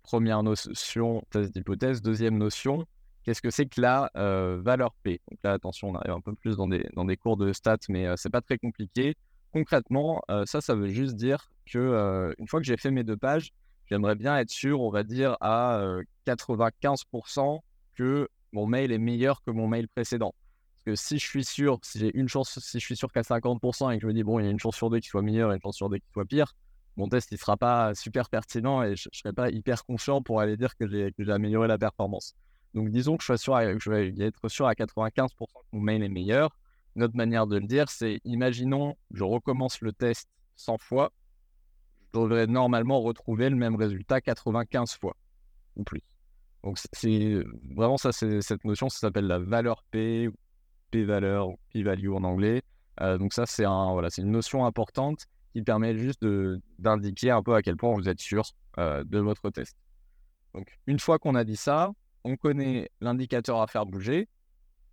Première 0.02 0.42
notion, 0.42 1.22
test 1.30 1.54
d'hypothèse. 1.54 2.02
Deuxième 2.02 2.36
notion, 2.36 2.84
qu'est-ce 3.22 3.40
que 3.40 3.50
c'est 3.50 3.66
que 3.66 3.80
la 3.80 4.10
valeur 4.14 4.94
P? 5.02 5.20
Donc 5.30 5.38
là, 5.44 5.52
attention, 5.52 5.90
on 5.90 5.94
arrive 5.94 6.12
un 6.12 6.20
peu 6.20 6.34
plus 6.34 6.56
dans 6.56 6.68
des, 6.68 6.86
dans 6.94 7.04
des 7.04 7.16
cours 7.16 7.36
de 7.36 7.52
stats, 7.52 7.78
mais 7.88 8.06
c'est 8.16 8.30
pas 8.30 8.40
très 8.40 8.58
compliqué. 8.58 9.14
Concrètement, 9.52 10.22
ça, 10.44 10.60
ça 10.60 10.74
veut 10.74 10.88
juste 10.88 11.14
dire 11.14 11.48
que 11.66 12.34
une 12.38 12.48
fois 12.48 12.60
que 12.60 12.66
j'ai 12.66 12.76
fait 12.76 12.90
mes 12.90 13.04
deux 13.04 13.16
pages, 13.16 13.50
j'aimerais 13.86 14.14
bien 14.14 14.38
être 14.38 14.50
sûr, 14.50 14.80
on 14.80 14.90
va 14.90 15.02
dire, 15.02 15.36
à 15.40 15.82
95% 16.26 17.60
que 17.94 18.28
mon 18.52 18.66
mail 18.66 18.92
est 18.92 18.98
meilleur 18.98 19.42
que 19.42 19.50
mon 19.50 19.68
mail 19.68 19.88
précédent 19.88 20.34
que 20.84 20.94
si 20.94 21.18
je 21.18 21.26
suis 21.26 21.44
sûr, 21.44 21.78
si 21.82 21.98
j'ai 21.98 22.16
une 22.16 22.28
chance, 22.28 22.58
si 22.60 22.78
je 22.78 22.84
suis 22.84 22.96
sûr 22.96 23.10
qu'à 23.12 23.22
50% 23.22 23.90
et 23.90 23.96
que 23.96 24.02
je 24.02 24.06
me 24.06 24.12
dis, 24.12 24.22
bon, 24.22 24.38
il 24.38 24.44
y 24.44 24.48
a 24.48 24.50
une 24.50 24.60
chance 24.60 24.76
sur 24.76 24.90
deux 24.90 25.00
qu'il 25.00 25.08
soit 25.08 25.22
meilleur 25.22 25.52
et 25.52 25.56
une 25.56 25.62
chance 25.62 25.76
sur 25.76 25.88
deux 25.88 25.96
qu'il 25.96 26.12
soit 26.12 26.24
pire, 26.24 26.54
mon 26.96 27.08
test, 27.08 27.32
il 27.32 27.38
sera 27.38 27.56
pas 27.56 27.94
super 27.94 28.28
pertinent 28.28 28.82
et 28.82 28.94
je 28.94 29.08
ne 29.08 29.16
serai 29.16 29.32
pas 29.32 29.50
hyper 29.50 29.84
confiant 29.84 30.22
pour 30.22 30.40
aller 30.40 30.56
dire 30.56 30.76
que 30.76 30.86
j'ai, 30.86 31.12
amélioré 31.30 31.66
la 31.66 31.78
performance. 31.78 32.36
Donc, 32.74 32.90
disons 32.90 33.16
que 33.16 33.24
je 33.24 33.90
vais 33.90 34.14
être 34.20 34.48
sûr 34.48 34.66
à 34.66 34.74
95% 34.74 35.28
que 35.28 35.44
mon 35.72 35.80
mail 35.80 36.02
est 36.02 36.08
meilleur. 36.08 36.56
Notre 36.96 37.16
manière 37.16 37.46
de 37.46 37.56
le 37.56 37.66
dire, 37.66 37.88
c'est 37.88 38.20
imaginons, 38.24 38.94
je 39.12 39.24
recommence 39.24 39.80
le 39.80 39.92
test 39.92 40.28
100 40.56 40.78
fois, 40.78 41.12
normalement 42.14 43.00
retrouver 43.00 43.50
le 43.50 43.56
même 43.56 43.76
résultat 43.76 44.20
95 44.20 44.94
fois 44.94 45.16
ou 45.76 45.84
plus. 45.84 46.02
Donc, 46.62 46.78
c'est 46.92 47.44
vraiment 47.74 47.98
ça, 47.98 48.12
c'est 48.12 48.40
cette 48.40 48.64
notion, 48.64 48.88
ça 48.88 48.98
s'appelle 48.98 49.26
la 49.26 49.38
valeur 49.38 49.84
P 49.90 50.30
p-valeur 50.94 51.48
p-value 51.72 52.12
en 52.12 52.22
anglais. 52.22 52.62
Euh, 53.00 53.18
donc 53.18 53.32
ça, 53.32 53.46
c'est 53.46 53.64
un, 53.64 53.92
voilà, 53.92 54.08
une 54.16 54.30
notion 54.30 54.64
importante 54.64 55.26
qui 55.52 55.62
permet 55.62 55.96
juste 55.96 56.24
d'indiquer 56.78 57.30
un 57.30 57.42
peu 57.42 57.54
à 57.54 57.62
quel 57.62 57.76
point 57.76 57.92
vous 57.94 58.08
êtes 58.08 58.20
sûr 58.20 58.44
euh, 58.78 59.02
de 59.04 59.18
votre 59.18 59.50
test. 59.50 59.76
Donc 60.54 60.68
une 60.86 61.00
fois 61.00 61.18
qu'on 61.18 61.34
a 61.34 61.42
dit 61.42 61.56
ça, 61.56 61.90
on 62.22 62.36
connaît 62.36 62.90
l'indicateur 63.00 63.60
à 63.60 63.66
faire 63.66 63.86
bouger. 63.86 64.28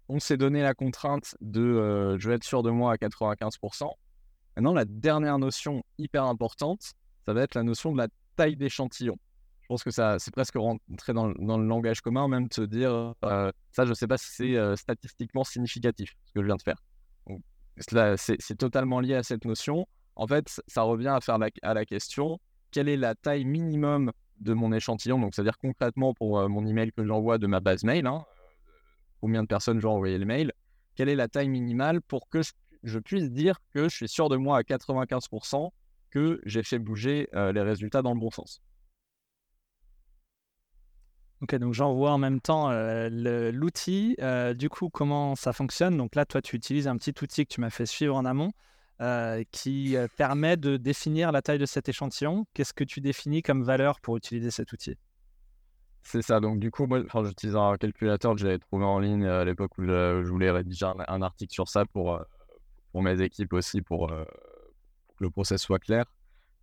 On 0.10 0.20
s'est 0.20 0.38
donné 0.38 0.64
la 0.64 0.74
contrainte 0.74 1.36
de 1.40 1.62
euh, 1.62 2.18
je 2.18 2.30
vais 2.30 2.36
être 2.36 2.44
sûr 2.44 2.64
de 2.64 2.72
moi 2.72 2.94
à 2.94 2.96
95%. 2.96 3.92
Maintenant, 4.58 4.74
la 4.74 4.86
dernière 4.86 5.38
notion 5.38 5.84
hyper 6.00 6.26
importante, 6.26 6.94
ça 7.26 7.34
va 7.34 7.42
être 7.44 7.56
la 7.56 7.64
notion 7.64 7.92
de 7.92 7.98
la 7.98 8.08
taille 8.36 8.56
d'échantillon 8.56 9.18
pense 9.72 9.84
que 9.86 9.92
ça, 9.92 10.20
c'est 10.20 10.32
presque 10.32 10.56
rentré 10.58 11.14
dans, 11.14 11.28
le 11.28 11.66
langage 11.66 12.02
commun, 12.02 12.28
même 12.28 12.50
de 12.50 12.54
se 12.54 12.62
dire, 12.62 13.14
euh, 13.24 13.52
ça, 13.72 13.86
je 13.86 13.90
ne 13.92 13.94
sais 13.94 14.06
pas 14.06 14.18
si 14.18 14.28
c'est 14.30 14.58
euh, 14.58 14.76
statistiquement 14.76 15.46
significatif, 15.46 16.14
ce 16.26 16.34
que 16.34 16.42
je 16.42 16.46
viens 16.46 16.58
de 16.58 16.62
faire. 16.62 16.76
c'est, 18.18 18.58
totalement 18.58 19.00
lié 19.00 19.16
à 19.16 19.24
cette 19.24 19.46
notion. 19.46 19.88
En 20.18 20.28
fait, 20.28 20.62
ça 20.68 20.82
revient 20.82 21.08
à 21.16 21.22
faire 21.22 21.38
la 21.38 21.86
question, 21.86 22.38
quelle 22.72 22.90
est 22.90 22.98
la 22.98 23.16
taille 23.16 23.46
minimum 23.46 24.12
de 24.42 24.54
mon 24.54 24.74
échantillon? 24.74 25.18
Donc, 25.18 25.34
c'est-à-dire 25.34 25.58
concrètement 25.58 26.14
pour 26.14 26.38
euh, 26.38 26.50
mon 26.50 26.66
email 26.66 26.92
que 26.92 27.06
j'envoie 27.06 27.38
de 27.38 27.48
ma 27.48 27.62
base 27.62 27.86
mail, 27.86 28.08
hein, 28.08 28.26
combien 29.22 29.42
de 29.42 29.48
personnes 29.48 29.78
je 29.78 29.84
vais 29.84 29.94
envoyer 29.94 30.18
le 30.18 30.26
mail, 30.26 30.52
quelle 30.96 31.08
est 31.08 31.16
la 31.16 31.30
taille 31.30 31.48
minimale 31.48 32.02
pour 32.02 32.28
que 32.28 32.42
je, 32.84 33.00
puisse 33.00 33.32
dire 33.32 33.56
que 33.74 33.88
je 33.88 33.96
suis 33.96 34.10
sûr 34.10 34.28
de 34.28 34.36
moi 34.36 34.58
à 34.58 34.62
95% 34.64 35.72
que 36.12 36.42
j'ai 36.46 36.64
fait 36.64 36.80
bouger 36.80 37.28
les 37.34 37.62
résultats 37.62 38.02
dans 38.02 38.14
le 38.14 38.20
bon 38.20 38.30
sens. 38.30 38.62
Ok, 41.42 41.56
donc 41.56 41.74
j'envoie 41.74 42.12
en 42.12 42.20
même 42.20 42.40
temps 42.40 42.70
euh, 42.70 43.10
l'outil. 43.52 44.16
Euh, 44.22 44.54
du 44.54 44.70
coup, 44.70 44.90
comment 44.90 45.36
ça 45.36 45.54
fonctionne? 45.54 45.98
Donc 45.98 46.14
là, 46.16 46.24
toi, 46.24 46.40
tu 46.40 46.56
utilises 46.56 46.88
un 46.88 46.96
petit 46.98 47.16
outil 47.20 47.48
que 47.48 47.54
tu 47.54 47.62
m'as 47.62 47.72
fait 47.72 47.88
suivre 47.88 48.16
en 48.16 48.26
amont 48.26 48.52
euh, 49.02 49.44
qui 49.52 49.96
permet 50.18 50.56
de 50.56 50.78
définir 50.78 51.32
la 51.32 51.42
taille 51.42 51.58
de 51.58 51.66
cet 51.66 51.90
échantillon. 51.90 52.46
Qu'est-ce 52.54 52.74
que 52.74 52.84
tu 52.84 53.02
définis 53.02 53.42
comme 53.42 53.64
valeur 53.64 54.00
pour 54.02 54.18
utiliser 54.18 54.52
cet 54.52 54.72
outil? 54.72 54.98
C'est 56.04 56.22
ça. 56.22 56.40
Donc 56.40 56.60
du 56.60 56.70
coup, 56.70 56.86
moi, 56.86 57.02
j'utilise 57.26 57.56
un 57.56 57.76
calculateur 57.76 58.36
que 58.36 58.42
j'avais 58.42 58.60
trouvé 58.60 58.86
en 58.86 59.00
ligne 59.00 59.26
à 59.26 59.44
l'époque 59.44 59.76
où 59.80 59.84
je, 59.84 60.30
voulais 60.30 60.52
rédiger 60.52 60.86
un, 61.08 61.22
article 61.24 61.54
sur 61.54 61.68
ça 61.68 61.86
pour, 61.86 62.24
pour 62.92 63.02
mes 63.02 63.20
équipes 63.20 63.54
aussi, 63.54 63.82
pour 63.82 64.14
le 65.22 65.30
process 65.30 65.62
soit 65.62 65.80
clair. 65.80 66.06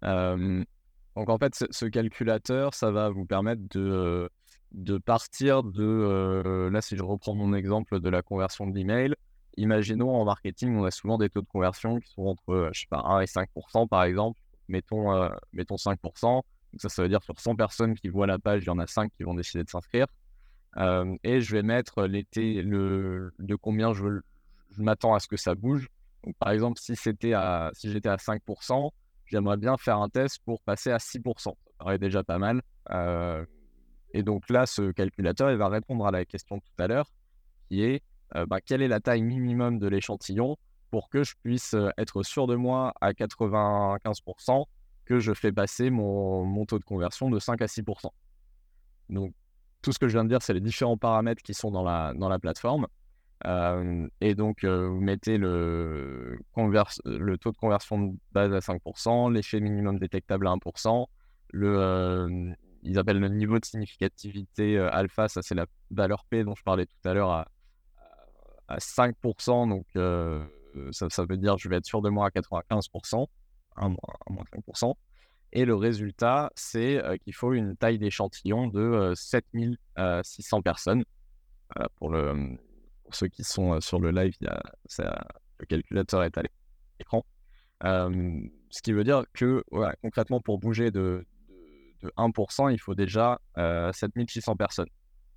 donc 0.03 1.29
en 1.29 1.39
fait, 1.39 1.65
ce 1.71 1.87
calculateur, 1.87 2.75
ça 2.75 2.91
va 2.91 3.09
vous 3.09 3.25
permettre 3.25 3.63
de 3.71 4.99
partir 4.99 5.63
de, 5.63 6.69
là 6.71 6.81
si 6.81 6.97
je 6.97 7.03
reprends 7.03 7.35
mon 7.35 7.55
exemple 7.55 8.01
de 8.01 8.09
la 8.09 8.23
conversion 8.23 8.67
de 8.67 8.75
l'email, 8.75 9.15
imaginons 9.57 10.15
en 10.15 10.25
marketing, 10.25 10.77
on 10.77 10.85
a 10.85 10.91
souvent 10.91 11.19
des 11.19 11.29
taux 11.29 11.43
de 11.43 11.49
conversion 11.49 11.99
qui 11.99 12.11
sont 12.13 12.27
entre, 12.27 12.71
je 12.73 12.81
sais 12.81 12.87
pas, 12.89 13.01
1 13.01 13.21
et 13.21 13.27
5% 13.27 13.89
par 13.89 14.05
exemple. 14.05 14.41
Mettons, 14.69 15.31
mettons 15.53 15.77
5%. 15.77 16.43
ça, 16.77 16.89
ça 16.89 17.03
veut 17.03 17.09
dire 17.09 17.23
sur 17.23 17.41
100 17.41 17.57
personnes 17.57 17.95
qui 17.95 18.09
voient 18.09 18.27
la 18.27 18.39
page, 18.39 18.63
il 18.65 18.67
y 18.67 18.71
en 18.71 18.79
a 18.79 18.87
5 18.87 19.11
qui 19.17 19.23
vont 19.23 19.35
décider 19.35 19.65
de 19.65 19.71
s'inscrire. 19.71 20.07
et 20.77 21.41
je 21.41 21.53
vais 21.53 21.63
mettre 21.63 22.05
l'été, 22.05 22.63
le, 22.63 23.33
de 23.39 23.55
combien 23.55 23.95
je 23.95 24.21
m'attends 24.77 25.15
à 25.15 25.21
ce 25.21 25.29
que 25.29 25.37
ça 25.37 25.55
bouge. 25.55 25.89
Donc, 26.25 26.37
par 26.39 26.51
exemple, 26.51 26.81
si, 26.81 26.93
à, 27.35 27.71
j'étais 27.83 28.09
à 28.09 28.17
5%, 28.17 28.91
j'aimerais 29.27 29.57
bien 29.57 29.77
faire 29.77 29.99
un 29.99 30.09
test 30.09 30.41
pour 30.45 30.61
passer 30.63 30.91
à 30.91 30.99
6%. 30.99 31.39
Ça 31.39 31.53
paraît 31.79 31.99
déjà 31.99 32.25
pas 32.25 32.39
mal. 32.39 32.63
et 34.13 34.23
donc 34.23 34.49
là, 34.51 34.67
ce 34.67 34.91
calculateur, 34.93 35.51
il 35.51 35.57
va 35.57 35.69
répondre 35.69 36.07
à 36.07 36.11
la 36.11 36.25
question 36.25 36.59
tout 36.59 36.83
à 36.83 36.87
l'heure, 36.89 37.11
qui 37.69 37.83
est 37.83 38.03
bah, 38.47 38.61
quelle 38.61 38.83
est 38.83 38.89
la 38.89 39.01
taille 39.01 39.23
minimum 39.23 39.79
de 39.79 39.87
l'échantillon 39.87 40.57
pour 40.91 41.09
que 41.09 41.23
je 41.23 41.35
puisse 41.43 41.77
être 41.99 42.23
sûr 42.23 42.47
de 42.47 42.57
moi 42.57 42.93
à 43.01 43.13
95% 43.13 44.65
que 45.05 45.19
je 45.21 45.33
fais 45.33 45.53
passer 45.53 45.91
mon, 45.91 46.67
taux 46.67 46.79
de 46.79 46.85
conversion 46.85 47.31
de 47.31 47.39
5 47.39 47.63
à 47.63 47.67
6%. 47.67 48.11
Donc, 49.11 49.33
tout 49.81 49.93
ce 49.93 49.99
que 49.99 50.09
je 50.09 50.15
viens 50.15 50.25
de 50.25 50.29
dire, 50.29 50.43
c'est 50.43 50.53
les 50.53 50.61
différents 50.61 50.99
paramètres 50.99 51.43
qui 51.43 51.55
sont 51.55 51.71
dans 51.71 51.83
la 51.83 52.39
plateforme 52.39 52.87
et 53.45 54.35
donc, 54.35 54.65
vous 54.65 55.01
mettez 55.01 55.39
le, 55.39 56.39
taux 56.55 57.53
de 57.53 57.57
conversion 57.57 57.99
de 57.99 58.17
base 58.33 58.53
à 58.53 58.59
5%, 58.59 59.33
l'effet 59.33 59.61
minimum 59.61 59.99
détectable 59.99 60.49
à 60.49 60.53
1%, 60.53 61.07
le, 61.51 62.55
ils 62.83 62.99
appellent 62.99 63.21
le 63.21 63.29
niveau 63.29 63.59
de 63.59 63.65
significativité 63.65 64.79
alpha, 64.79 65.29
ça 65.29 65.43
c'est 65.43 65.55
la 65.55 65.67
valeur 65.91 66.25
P 66.27 66.45
dont 66.45 66.55
je 66.55 66.63
parlais 66.63 66.87
tout 66.87 67.09
à 67.09 67.15
l'heure, 67.15 67.31
à, 67.31 67.49
à, 68.69 68.79
5%. 68.79 69.69
Donc, 69.69 69.87
ça, 70.93 71.09
ça, 71.09 71.25
veut 71.29 71.37
dire 71.37 71.57
je 71.59 71.69
vais 71.69 71.77
être 71.77 71.87
sûr 71.87 72.03
de 72.03 72.11
moi 72.11 72.27
à 72.27 72.31
95%, 72.31 73.27
à 73.77 73.89
moins, 73.89 74.45
5%. 74.53 74.95
Et 75.53 75.65
le 75.65 75.75
résultat, 75.75 76.51
c'est 76.57 77.03
qu'il 77.23 77.35
faut 77.35 77.55
une 77.55 77.77
taille 77.77 77.99
d'échantillon 77.99 78.67
de 78.67 79.13
7600 79.15 80.63
personnes 80.63 81.05
pour 81.97 82.11
le 82.11 82.59
pour 83.09 83.15
ceux 83.15 83.29
qui 83.29 83.43
sont 83.43 83.81
sur 83.81 84.01
le 84.01 84.11
live, 84.11 84.35
le 84.41 85.67
calculateur 85.67 86.25
est 86.25 86.37
à 86.37 86.43
l'écran. 86.99 87.25
ce 87.83 88.83
qui 88.83 88.93
veut 88.93 89.03
dire 89.03 89.25
que 89.33 89.65
concrètement, 90.03 90.43
pour 90.43 90.59
bouger 90.59 90.91
de, 90.91 91.25
de, 92.03 92.13
1%, 92.19 92.71
il 92.71 92.79
faut 92.79 92.95
déjà 92.95 93.41
7600 93.57 94.57
personnes. 94.57 94.91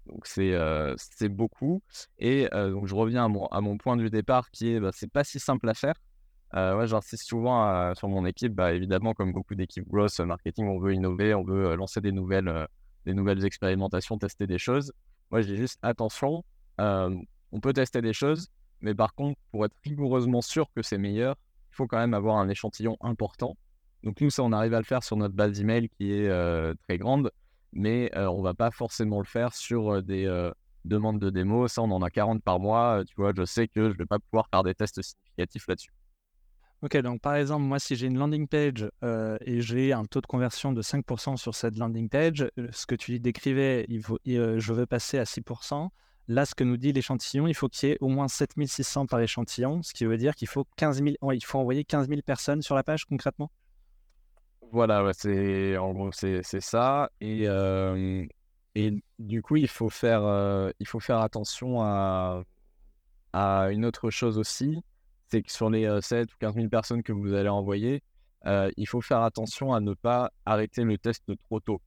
Donc 0.06 0.28
c'est 0.28 0.54
c'est 0.98 1.30
beaucoup. 1.30 1.82
Et 2.20 2.50
donc 2.52 2.88
je 2.88 2.94
reviens 2.96 3.24
à 3.24 3.28
mon, 3.30 3.46
à 3.46 3.62
mon 3.62 3.78
point 3.78 3.96
de 3.96 4.10
départ 4.10 4.52
qui 4.52 4.74
est 4.74 4.82
bah, 4.82 4.92
c'est 4.94 5.10
pas 5.10 5.24
si 5.24 5.40
simple 5.40 5.70
à 5.70 5.74
faire. 5.74 5.96
ouais, 6.54 6.88
J'insiste 6.88 7.24
souvent 7.24 7.96
sur 7.96 8.10
mon 8.10 8.26
équipe. 8.26 8.54
Bah, 8.54 8.74
évidemment, 8.74 9.14
comme 9.14 9.32
beaucoup 9.32 9.56
d'équipes 9.56 9.88
growth 9.88 10.20
marketing, 10.20 10.68
on 10.68 10.78
veut 10.78 10.94
innover, 10.94 11.34
on 11.36 11.46
veut 11.46 11.74
lancer 11.78 12.02
des 12.02 12.12
nouvelles, 12.12 12.68
des 13.06 13.14
nouvelles 13.14 13.46
expérimentations, 13.46 14.18
tester 14.18 14.46
des 14.46 14.58
choses. 14.58 14.92
Moi, 15.30 15.40
j'ai 15.42 15.56
juste 15.56 15.80
attention 15.82 16.44
on 17.52 17.60
peut 17.60 17.74
tester 17.74 18.02
des 18.02 18.14
choses, 18.14 18.50
mais 18.82 18.96
par 18.96 19.14
contre, 19.14 19.40
pour 19.52 19.66
être 19.66 19.76
rigoureusement 19.84 20.42
sûr 20.42 20.72
que 20.76 20.82
c'est 20.82 20.98
meilleur, 20.98 21.36
il 21.72 21.76
faut 21.76 21.88
quand 21.88 22.00
même 22.00 22.14
avoir 22.14 22.38
un 22.38 22.50
échantillon 22.50 22.98
important. 23.02 23.56
Donc 24.04 24.20
nous, 24.20 24.30
ça, 24.30 24.44
on 24.44 24.52
arrive 24.52 24.74
à 24.74 24.80
le 24.80 24.86
faire 24.86 25.04
sur 25.04 25.16
notre 25.16 25.36
base 25.36 25.60
email 25.60 25.90
qui 25.90 26.12
est 26.12 26.28
euh, 26.28 26.74
très 26.88 26.98
grande, 26.98 27.32
mais 27.72 28.10
on 28.16 28.20
euh, 28.20 28.28
on 28.28 28.42
va 28.42 28.54
pas 28.54 28.72
forcément 28.72 29.20
le 29.20 29.26
faire 29.26 29.54
sur 29.54 29.94
euh, 29.94 30.02
des 30.02 30.52
demandes 30.86 31.20
de 31.20 31.30
démo. 31.30 31.68
Ça, 31.68 31.82
on 31.82 31.92
en 31.92 32.02
a 32.02 32.10
40 32.10 32.44
par 32.44 32.60
mois. 32.60 33.04
Tu 33.08 33.14
vois, 33.16 33.32
je 33.36 33.46
sais 33.46 33.68
que 33.68 33.92
je 33.92 33.98
vais 33.98 34.06
pas 34.06 34.20
pouvoir 34.20 34.48
faire 34.50 34.64
des 34.64 34.74
tests 34.74 35.02
significatifs 35.02 35.68
là-dessus. 35.68 35.94
Ok, 36.82 36.98
donc 36.98 37.22
par 37.22 37.36
exemple, 37.36 37.64
moi, 37.64 37.78
si 37.78 37.96
j'ai 37.96 38.08
une 38.08 38.18
landing 38.18 38.48
page 38.48 38.90
et 39.46 39.62
j'ai 39.62 39.94
un 39.94 40.06
taux 40.06 40.22
de 40.22 40.26
conversion 40.26 40.74
de 40.74 40.82
5% 40.82 41.38
sur 41.38 41.54
cette 41.54 41.78
landing 41.78 42.10
page, 42.10 42.50
ce 42.72 42.88
que 42.88 42.96
tu 42.96 43.20
décrivais, 43.20 43.86
je 44.26 44.74
veux 44.74 44.88
passer 44.88 45.20
à 45.20 45.26
6%. 45.26 45.90
Là, 46.32 46.46
ce 46.46 46.56
que 46.56 46.64
nous 46.64 46.78
dit 46.78 46.94
l'échantillon, 46.94 47.46
il 47.46 47.54
faut 47.54 47.68
qu'il 47.68 47.90
y 47.90 47.92
ait 47.92 47.98
au 48.00 48.08
moins 48.08 48.30
7600 48.30 49.06
par 49.06 49.20
échantillon, 49.20 49.84
ce 49.84 49.92
qui 49.92 50.06
veut 50.06 50.16
dire 50.16 50.34
qu'il 50.34 50.48
faut, 50.48 50.66
15 50.78 51.02
il 51.04 51.44
faut 51.44 51.60
envoyer 51.60 51.84
15 51.84 52.08
000 52.08 52.22
personnes 52.22 52.62
sur 52.62 52.74
la 52.74 52.84
page 52.84 53.04
concrètement 53.04 53.52
Voilà, 54.72 55.12
c'est, 55.12 55.76
c'est, 56.14 56.62
ça. 56.62 57.12
Et, 57.20 57.48
et 58.76 59.04
du 59.20 59.42
coup, 59.42 59.58
il 59.58 59.68
faut 59.68 59.90
faire, 59.90 60.72
il 60.80 60.88
faut 60.88 61.02
faire 61.02 61.20
attention 61.20 61.82
à, 61.82 62.44
à 63.34 63.68
une 63.72 63.84
autre 63.84 64.10
chose 64.10 64.38
aussi, 64.38 64.80
c'est 65.28 65.42
que 65.42 65.52
sur 65.52 65.70
les 65.70 66.00
7 66.02 66.32
ou 66.32 66.36
15 66.40 66.56
000 66.56 66.70
personnes 66.70 67.04
que 67.04 67.12
vous 67.12 67.34
allez 67.34 67.50
envoyer, 67.50 68.04
il 68.46 68.88
faut 68.88 69.02
faire 69.02 69.24
attention 69.24 69.74
à 69.74 69.82
ne 69.82 69.94
pas 69.94 70.32
arrêter 70.46 70.86
le 70.86 70.98
test 70.98 71.30
trop 71.44 71.60
tôt. 71.60 71.82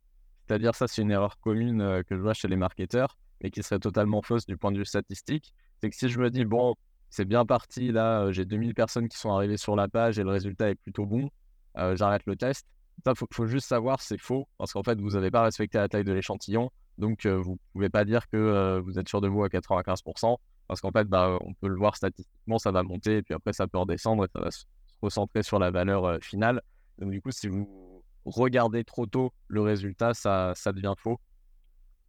C'est-à-dire, 0.47 0.75
ça, 0.75 0.87
c'est 0.87 1.01
une 1.01 1.13
erreur 1.13 1.41
commune 1.41 2.03
que 2.07 2.15
je 2.15 2.21
vois 2.21 2.35
chez 2.35 2.49
les 2.49 2.57
marketeurs 2.57 3.17
et 3.45 3.51
qui 3.51 3.63
serait 3.63 3.79
totalement 3.79 4.23
fausse 4.23 4.47
du 4.47 4.57
point 4.57 4.73
de 4.73 4.79
vue 4.79 4.87
statistique, 4.87 5.55
c'est 5.81 5.91
que 5.91 5.97
si 5.97 6.09
je 6.09 6.19
me 6.19 6.31
dis, 6.31 6.45
bon, 6.45 6.75
c'est 7.11 7.27
bien 7.27 7.45
parti, 7.45 7.93
là, 7.93 8.33
j'ai 8.33 8.45
2000 8.45 8.75
personnes 8.75 9.09
qui 9.09 9.19
sont 9.19 9.31
arrivées 9.31 9.59
sur 9.59 9.77
la 9.77 9.87
page 9.87 10.19
et 10.19 10.25
le 10.25 10.31
résultat 10.31 10.71
est 10.71 10.75
plutôt 10.75 11.05
bon, 11.05 11.31
j'arrête 11.77 12.23
le 12.27 12.37
test. 12.37 12.67
Ça, 13.05 13.13
il 13.13 13.27
faut, 13.31 13.47
juste 13.47 13.69
savoir, 13.69 14.01
c'est 14.01 14.19
faux, 14.19 14.49
parce 14.57 14.73
qu'en 14.73 14.83
fait, 14.83 14.99
vous 14.99 15.11
n'avez 15.11 15.31
pas 15.31 15.43
respecté 15.43 15.79
la 15.79 15.89
taille 15.89 16.05
de 16.05 16.13
l'échantillon, 16.13 16.71
donc 16.97 17.27
vous 17.27 17.53
ne 17.53 17.57
pouvez 17.75 17.91
pas 17.91 18.05
dire 18.05 18.29
que 18.31 18.81
vous 18.83 18.99
êtes 18.99 19.09
sûr 19.09 19.21
de 19.21 19.29
vous 19.29 19.45
à 19.45 19.49
95%, 19.49 20.39
parce 20.67 20.81
qu'en 20.81 20.91
fait, 20.91 21.05
bah, 21.05 21.37
on 21.43 21.53
peut 21.53 21.69
le 21.69 21.77
voir 21.77 21.97
statistiquement, 21.97 22.59
ça 22.59 22.71
va 22.71 22.83
monter, 22.83 23.19
et 23.19 23.23
puis 23.23 23.35
après, 23.35 23.53
ça 23.53 23.67
peut 23.67 23.79
redescendre, 23.79 24.25
et 24.25 24.29
ça 24.33 24.41
va 24.41 24.51
se 24.51 24.65
recentrer 25.03 25.43
sur 25.43 25.59
la 25.59 25.71
valeur 25.71 26.19
finale. 26.23 26.63
Donc 26.99 27.11
du 27.11 27.21
coup, 27.21 27.31
si 27.31 27.49
vous 27.49 28.03
regardez 28.25 28.85
trop 28.85 29.05
tôt 29.05 29.33
le 29.49 29.61
résultat, 29.61 30.15
ça, 30.15 30.53
ça 30.55 30.73
devient 30.73 30.95
faux. 30.97 31.21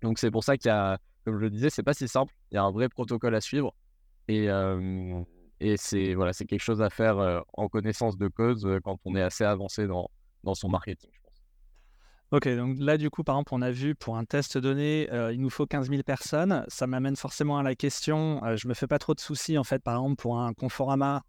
Donc 0.01 0.20
c'est 0.20 0.32
pour 0.32 0.44
ça 0.44 0.56
qu'il 0.56 0.70
y 0.70 0.72
a 0.72 1.00
comme 1.25 1.38
je 1.38 1.44
le 1.44 1.50
disais, 1.50 1.70
c'est 1.70 1.84
pas 1.84 1.94
si 1.94 2.08
simple. 2.08 2.34
Il 2.51 2.55
y 2.55 2.58
a 2.58 2.63
un 2.63 2.72
vrai 2.72 2.88
protocole 2.88 3.36
à 3.36 3.41
suivre. 3.41 3.75
Et, 4.27 4.48
c'est 5.77 6.13
voilà, 6.13 6.32
quelque 6.34 6.60
chose 6.60 6.82
à 6.82 6.89
faire 6.89 7.44
en 7.53 7.67
connaissance 7.67 8.17
de 8.17 8.27
cause 8.27 8.67
quand 8.84 9.00
on 9.03 9.15
est 9.15 9.22
assez 9.22 9.44
avancé 9.44 9.88
dans, 9.88 10.10
dans 10.44 10.53
son 10.53 10.70
marketing. 10.70 11.10
Ok, 12.32 12.48
donc 12.50 12.77
là, 12.79 12.98
du 12.98 13.10
coup, 13.10 13.24
par 13.24 13.36
exemple, 13.36 13.53
on 13.53 13.62
a 13.62 13.72
vu 13.72 13.94
pour 13.96 14.17
un 14.17 14.25
test 14.25 14.58
donné, 14.58 15.08
il 15.32 15.39
nous 15.39 15.50
faut 15.50 15.65
15 15.65 15.89
000 15.89 16.03
personnes. 16.03 16.65
Ça 16.67 16.88
m'amène 16.88 17.15
forcément 17.15 17.58
à 17.58 17.63
la 17.63 17.75
question, 17.75 18.41
je 18.55 18.67
me 18.67 18.74
fais 18.74 18.88
pas 18.88 19.00
trop 19.00 19.13
de 19.13 19.20
soucis, 19.20 19.58
en 19.58 19.63
fait, 19.63 19.82
par 19.82 19.96
exemple, 19.96 20.15
pour 20.15 20.39
un 20.39 20.53
Conforama 20.53 21.24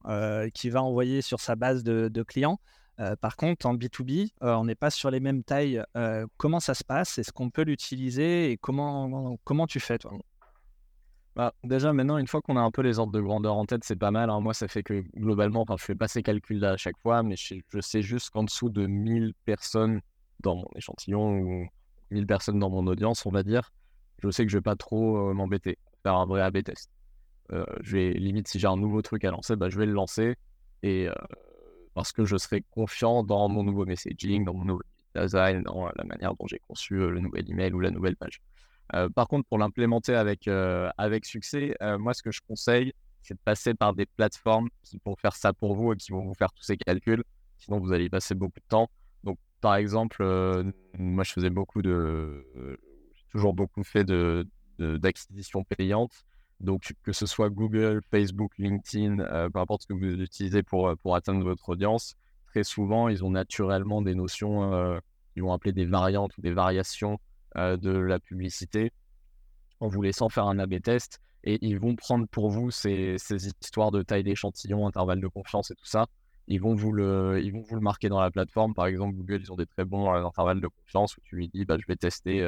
qui 0.55 0.71
va 0.71 0.83
envoyer 0.83 1.23
sur 1.23 1.41
sa 1.41 1.57
base 1.57 1.83
de 1.85 2.23
clients. 2.23 2.61
Euh, 2.99 3.15
par 3.17 3.37
contre, 3.37 3.67
en 3.67 3.75
B2B, 3.75 4.31
euh, 4.43 4.55
on 4.55 4.65
n'est 4.65 4.75
pas 4.75 4.91
sur 4.91 5.11
les 5.11 5.21
mêmes 5.21 5.43
tailles. 5.43 5.83
Euh, 5.97 6.27
comment 6.39 6.61
ça 6.61 6.75
se 6.75 6.83
passe? 6.83 7.19
Est-ce 7.19 7.33
qu'on 7.33 7.51
peut 7.51 7.63
l'utiliser? 7.63 8.51
Et 8.51 8.57
comment, 8.57 9.37
comment 9.45 9.67
tu 9.67 9.81
fais, 9.81 9.99
toi? 9.99 10.13
Bah, 11.35 11.53
déjà, 11.65 11.93
maintenant, 11.93 12.17
une 12.17 12.27
fois 12.27 12.41
qu'on 12.41 12.57
a 12.57 12.61
un 12.61 12.71
peu 12.71 12.81
les 12.81 12.99
ordres 12.99 13.13
de 13.13 13.21
grandeur 13.21 13.55
en 13.57 13.67
tête, 13.67 13.85
c'est 13.85 13.97
pas 13.97 14.11
mal. 14.11 14.31
Hein. 14.31 14.41
Moi, 14.41 14.55
ça 14.55 14.69
fait 14.69 14.83
que 14.83 15.05
globalement, 15.15 15.67
je 15.69 15.85
fais 15.85 15.95
pas 15.95 16.09
ces 16.09 16.23
calculs-là 16.23 16.73
à 16.73 16.77
chaque 16.79 16.99
fois, 17.03 17.23
mais 17.23 17.37
je, 17.37 17.81
sais 17.81 18.01
juste 18.01 18.31
qu'en 18.31 18.45
dessous 18.45 18.71
de 18.71 18.87
1000 18.87 19.35
personnes 19.45 20.01
dans 20.41 20.57
mon 20.57 20.69
échantillon 20.77 21.39
ou 21.41 21.67
1000 22.11 22.27
personnes 22.27 22.59
dans 22.59 22.71
mon 22.71 22.87
audience, 22.87 23.27
on 23.27 23.31
va 23.31 23.43
dire, 23.43 23.71
je 24.23 24.31
sais 24.31 24.47
que 24.47 24.51
je 24.51 24.57
vais 24.57 24.63
pas 24.63 24.77
trop 24.77 25.35
m'embêter, 25.35 25.77
faire 26.03 26.15
un 26.15 26.25
vrai 26.25 26.41
AB 26.41 26.63
test. 26.63 26.91
je 27.51 27.93
vais, 27.93 28.13
limite, 28.15 28.49
si 28.49 28.59
j'ai 28.59 28.69
un 28.69 28.79
nouveau 28.79 29.03
truc 29.03 29.23
à 29.27 29.31
lancer, 29.31 29.57
bah, 29.57 29.69
je 29.69 29.79
vais 29.79 29.87
le 29.87 29.93
lancer 29.93 30.37
et 30.83 31.11
parce 31.97 32.13
que 32.13 32.27
je 32.27 32.37
serai 32.37 32.63
confiant 32.73 33.25
dans 33.25 33.49
mon 33.49 33.65
nouveau 33.65 33.87
messaging, 33.87 34.45
dans 34.45 34.53
mon 34.53 34.67
nouveau 34.67 34.83
design, 35.15 35.63
dans 35.63 35.87
la 35.97 36.05
manière 36.05 36.35
dont 36.35 36.47
j'ai 36.47 36.59
conçu 36.59 36.95
le 36.95 37.21
nouvel 37.21 37.51
email 37.51 37.73
ou 37.73 37.81
la 37.81 37.91
nouvelle 37.91 38.17
page. 38.17 38.43
par 39.15 39.27
contre, 39.29 39.49
pour 39.49 39.57
l'implémenter 39.57 40.15
avec, 40.15 40.47
avec 40.99 41.25
succès, 41.25 41.75
moi, 41.99 42.13
ce 42.13 42.23
que 42.23 42.31
je 42.31 42.43
conseille, 42.47 42.93
c'est 43.23 43.33
de 43.33 43.41
passer 43.43 43.73
par 43.73 43.95
des 43.95 44.05
plateformes 44.05 44.69
qui 44.83 45.01
vont 45.07 45.17
faire 45.17 45.35
ça 45.35 45.55
pour 45.55 45.75
vous 45.75 45.95
et 45.95 45.97
qui 45.97 46.13
vont 46.13 46.21
vous 46.21 46.35
faire 46.35 46.53
tous 46.53 46.65
ces 46.65 46.77
calculs. 46.77 47.25
Sinon, 47.57 47.81
vous 47.81 47.93
allez 47.93 48.05
y 48.05 48.11
passer 48.11 48.35
beaucoup 48.35 48.61
de 48.61 48.69
temps. 48.69 48.91
Donc, 49.25 49.39
par 49.63 49.77
exemple, 49.77 50.23
moi, 50.99 51.25
je 51.25 51.33
faisais 51.33 51.51
beaucoup 51.51 51.81
de. 51.81 52.47
j'ai 53.15 53.25
toujours 53.33 53.55
beaucoup 53.55 53.85
fait 53.85 54.05
de, 54.05 54.47
d'acquisition 54.79 55.65
payante. 55.65 56.13
Donc, 56.61 56.95
que 57.03 57.13
ce 57.13 57.27
soit 57.27 57.51
Google, 57.51 58.01
Facebook, 58.11 58.53
LinkedIn, 58.59 59.21
euh, 59.21 59.51
peu 59.51 59.59
importe 59.59 59.83
ce 59.83 59.89
que 59.89 59.93
vous 59.93 60.23
utilisez 60.23 60.63
pour, 60.63 60.89
euh, 60.89 60.97
pour 60.97 61.15
atteindre 61.15 61.45
votre 61.45 61.69
audience, 61.69 62.15
très 62.47 62.65
souvent, 62.65 63.09
ils 63.09 63.25
ont 63.25 63.31
naturellement 63.31 64.01
des 64.01 64.15
notions, 64.15 64.73
euh, 64.73 64.99
ils 65.37 65.43
vont 65.43 65.53
appeler 65.53 65.73
des 65.73 65.85
variantes 65.85 66.37
ou 66.39 66.41
des 66.41 66.53
variations 66.53 67.19
de 67.55 67.91
la 67.91 68.19
publicité 68.19 68.93
en 69.81 69.89
vous 69.89 70.03
laissant 70.03 70.29
faire 70.29 70.45
un 70.47 70.59
A-B 70.59 70.83
test. 70.83 71.21
Et 71.43 71.59
ils 71.63 71.79
vont 71.79 71.97
prendre 71.97 72.27
pour 72.29 72.51
vous 72.51 72.71
ces, 72.71 73.17
ces 73.17 73.47
histoires 73.47 73.91
de 73.91 74.03
taille 74.03 74.25
d'échantillon, 74.25 74.87
intervalle 74.87 75.23
de 75.23 75.29
confiance 75.29 75.71
et 75.71 75.75
tout 75.75 75.87
ça. 75.87 76.05
Ils 76.49 76.61
vont, 76.61 76.75
vous 76.75 76.93
le, 76.93 77.41
ils 77.43 77.53
vont 77.53 77.63
vous 77.63 77.77
le 77.77 77.81
marquer 77.81 78.11
dans 78.11 78.21
la 78.21 78.31
plateforme. 78.31 78.75
Par 78.75 78.87
exemple, 78.87 79.15
Google, 79.15 79.41
ils 79.41 79.53
ont 79.53 79.57
des 79.57 79.65
très 79.65 79.87
bons 79.87 80.11
intervalles 80.11 80.61
de 80.61 80.69
confiance 80.69 81.17
où 81.17 81.21
tu 81.23 81.37
lui 81.37 81.49
dis 81.49 81.65
bah, 81.65 81.79
je 81.81 81.87
vais 81.87 81.97
tester 81.97 82.47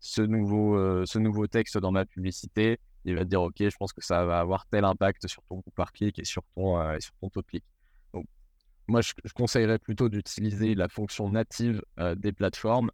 ce, 0.00 0.22
nouveau, 0.22 1.04
ce 1.04 1.18
nouveau 1.18 1.46
texte 1.46 1.76
dans 1.76 1.92
ma 1.92 2.06
publicité 2.06 2.78
Il 3.06 3.14
va 3.16 3.24
te 3.24 3.28
dire, 3.28 3.42
OK, 3.42 3.56
je 3.58 3.76
pense 3.76 3.92
que 3.92 4.04
ça 4.04 4.24
va 4.24 4.40
avoir 4.40 4.66
tel 4.66 4.84
impact 4.84 5.26
sur 5.28 5.42
ton 5.48 5.62
coût 5.62 5.70
par 5.70 5.92
clic 5.92 6.18
et 6.18 6.24
sur 6.24 6.42
ton, 6.54 7.00
sur 7.00 7.14
ton 7.20 7.30
de. 7.30 7.64
Donc, 8.12 8.26
moi, 8.88 9.00
je, 9.00 9.12
conseillerais 9.34 9.78
plutôt 9.78 10.08
d'utiliser 10.08 10.74
la 10.74 10.88
fonction 10.88 11.30
native 11.30 11.82
des 12.16 12.32
plateformes, 12.32 12.90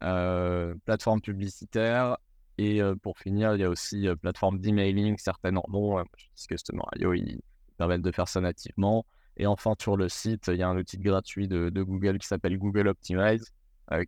plateformes 0.00 1.20
publicitaires. 1.20 2.16
Et 2.58 2.80
pour 3.02 3.18
finir, 3.18 3.54
il 3.54 3.60
y 3.60 3.64
a 3.64 3.68
aussi 3.68 4.06
plateforme 4.22 4.60
d'emailing, 4.60 5.18
certaines 5.18 5.58
en 5.58 5.66
ont. 5.72 6.04
je 6.36 6.46
Customer 6.46 6.82
IO, 6.96 7.12
ils 7.12 7.40
permettent 7.76 8.02
de 8.02 8.12
faire 8.12 8.28
ça 8.28 8.40
nativement. 8.40 9.04
Et 9.36 9.46
enfin, 9.46 9.74
sur 9.78 9.96
le 9.96 10.08
site, 10.08 10.48
il 10.48 10.56
y 10.56 10.62
a 10.62 10.68
un 10.68 10.76
outil 10.76 10.98
gratuit 10.98 11.48
de, 11.48 11.68
Google 11.82 12.18
qui 12.18 12.26
s'appelle 12.26 12.58
Google 12.58 12.88
Optimize, 12.88 13.52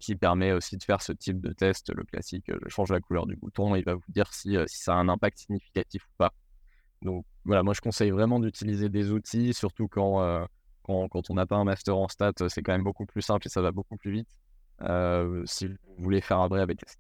qui 0.01 0.17
permet 0.17 0.53
aussi 0.53 0.77
de 0.77 0.83
faire 0.83 1.03
ce 1.03 1.13
type 1.13 1.41
de 1.41 1.53
test, 1.53 1.93
le 1.95 2.05
classique, 2.05 2.47
je 2.49 2.69
change 2.69 2.91
la 2.91 3.01
couleur 3.01 3.27
du 3.27 3.37
bouton, 3.37 3.77
il 3.77 3.85
va 3.85 3.95
vous 3.95 4.03
dire 4.09 4.33
si, 4.33 4.57
si 4.67 4.79
ça 4.79 4.95
a 4.95 4.97
un 4.97 5.09
impact 5.09 5.39
significatif 5.39 6.05
ou 6.05 6.13
pas. 6.19 6.33
Donc 7.03 7.25
voilà, 7.45 7.63
moi 7.63 7.75
je 7.75 7.81
conseille 7.81 8.11
vraiment 8.11 8.41
d'utiliser 8.41 8.89
des 8.89 9.13
outils, 9.13 9.55
surtout 9.55 9.87
quand, 9.87 10.47
quand, 10.83 11.31
on 11.31 11.35
n'a 11.35 11.47
pas 11.47 11.57
un 11.57 11.65
master 11.65 11.97
en 11.97 12.09
stats, 12.09 12.33
c'est 12.49 12.63
quand 12.63 12.73
même 12.73 12.83
beaucoup 12.83 13.07
plus 13.07 13.23
simple 13.23 13.47
et 13.47 13.51
ça 13.51 13.63
va 13.63 13.71
beaucoup 13.71 13.97
plus 13.97 14.11
vite 14.11 14.29
si 15.47 15.69
vous 15.69 15.77
voulez 15.99 16.21
faire 16.21 16.39
un 16.39 16.49
vrai 16.49 16.63
A-B 16.63 16.75
test 16.75 16.99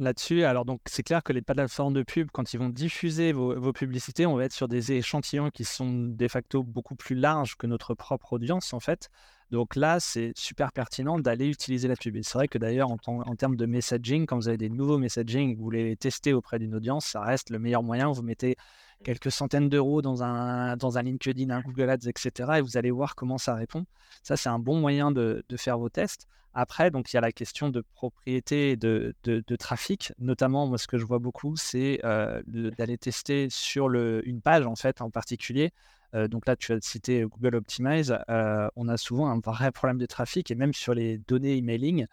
là-dessus. 0.00 0.44
Alors, 0.44 0.64
donc, 0.64 0.80
c'est 0.86 1.02
clair 1.02 1.22
que 1.22 1.32
les 1.32 1.42
plateformes 1.42 1.94
de 1.94 2.02
pub, 2.02 2.28
quand 2.32 2.52
ils 2.52 2.58
vont 2.58 2.68
diffuser 2.68 3.32
vos, 3.32 3.72
publicités, 3.72 4.26
on 4.26 4.36
va 4.36 4.44
être 4.44 4.52
sur 4.52 4.68
des 4.68 4.92
échantillons 4.92 5.50
qui 5.50 5.64
sont 5.64 5.92
de 5.92 6.28
facto 6.28 6.62
beaucoup 6.62 6.96
plus 6.96 7.14
larges 7.14 7.56
que 7.56 7.66
notre 7.66 7.94
propre 7.94 8.32
audience, 8.32 8.72
en 8.72 8.80
fait. 8.80 9.10
Donc 9.50 9.74
là, 9.74 9.98
c'est 9.98 10.32
super 10.36 10.72
pertinent 10.72 11.18
d'aller 11.18 11.48
utiliser 11.48 11.88
la 11.88 11.96
pub. 11.96 12.16
Et 12.16 12.22
c'est 12.22 12.34
vrai 12.34 12.48
que 12.48 12.58
d'ailleurs, 12.58 12.90
en, 12.90 13.36
termes 13.36 13.56
de 13.56 13.66
messaging, 13.66 14.26
quand 14.26 14.36
vous 14.36 14.48
avez 14.48 14.58
des 14.58 14.68
nouveaux 14.68 14.98
messaging, 14.98 15.56
vous 15.56 15.64
voulez 15.64 15.84
les 15.84 15.96
tester 15.96 16.32
auprès 16.32 16.58
d'une 16.58 16.74
audience, 16.74 17.06
ça 17.06 17.20
reste 17.20 17.50
le 17.50 17.58
meilleur 17.58 17.82
moyen. 17.82 18.12
Vous 18.12 18.22
mettez 18.22 18.56
quelques 19.02 19.32
centaines 19.32 19.68
d'euros 19.68 20.02
dans 20.02 20.22
un, 20.22 20.76
dans 20.76 20.98
un 20.98 21.02
LinkedIn, 21.02 21.50
un 21.50 21.62
Google 21.62 21.90
Ads, 21.90 22.08
etc. 22.08 22.52
Et 22.58 22.60
vous 22.60 22.76
allez 22.76 22.92
voir 22.92 23.16
comment 23.16 23.38
ça 23.38 23.54
répond. 23.54 23.86
Ça, 24.22 24.36
c'est 24.36 24.48
un 24.48 24.58
bon 24.58 24.78
moyen 24.78 25.10
de, 25.10 25.44
de 25.48 25.56
faire 25.56 25.78
vos 25.78 25.88
tests. 25.88 26.28
Après, 26.52 26.90
donc 26.90 27.12
il 27.12 27.16
y 27.16 27.18
a 27.18 27.20
la 27.20 27.30
question 27.32 27.68
de 27.68 27.80
propriété 27.94 28.76
de, 28.76 29.14
de, 29.24 29.56
trafic. 29.56 30.12
Notamment, 30.18 30.66
moi, 30.66 30.78
ce 30.78 30.88
que 30.88 30.98
je 30.98 31.04
vois 31.04 31.20
beaucoup, 31.20 31.56
c'est 31.56 32.00
euh, 32.04 32.42
d'aller 32.46 32.98
tester 32.98 33.48
sur 33.50 33.88
le, 33.88 34.26
une 34.28 34.40
page, 34.40 34.66
en 34.66 34.74
fait, 34.74 35.00
en 35.00 35.10
particulier. 35.10 35.72
Euh, 36.14 36.28
donc 36.28 36.46
là, 36.46 36.56
tu 36.56 36.72
as 36.72 36.80
cité 36.80 37.22
Google 37.22 37.56
Optimize. 37.56 38.16
Euh, 38.28 38.68
on 38.76 38.88
a 38.88 38.96
souvent 38.96 39.28
un 39.28 39.38
vrai 39.38 39.72
problème 39.72 39.98
de 39.98 40.06
trafic 40.06 40.50
et 40.50 40.54
même 40.54 40.72
sur 40.72 40.94
les 40.94 41.18
données 41.18 41.56
emailing, 41.56 42.06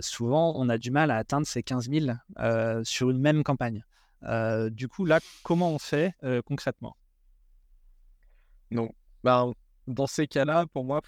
souvent, 0.00 0.54
on 0.56 0.68
a 0.68 0.76
du 0.76 0.90
mal 0.90 1.10
à 1.10 1.16
atteindre 1.16 1.46
ces 1.46 1.62
15 1.62 1.88
000 1.88 2.84
sur 2.84 3.10
une 3.10 3.20
même 3.20 3.44
campagne. 3.44 3.84
du 4.70 4.88
coup, 4.88 5.04
là, 5.04 5.20
comment 5.44 5.70
on 5.70 5.78
fait 5.78 6.14
concrètement? 6.44 6.96
Donc, 8.72 8.92
ben, 9.22 9.52
dans 9.86 10.08
ces 10.08 10.26
cas-là, 10.26 10.66
pour 10.72 10.84
moi, 10.84 11.00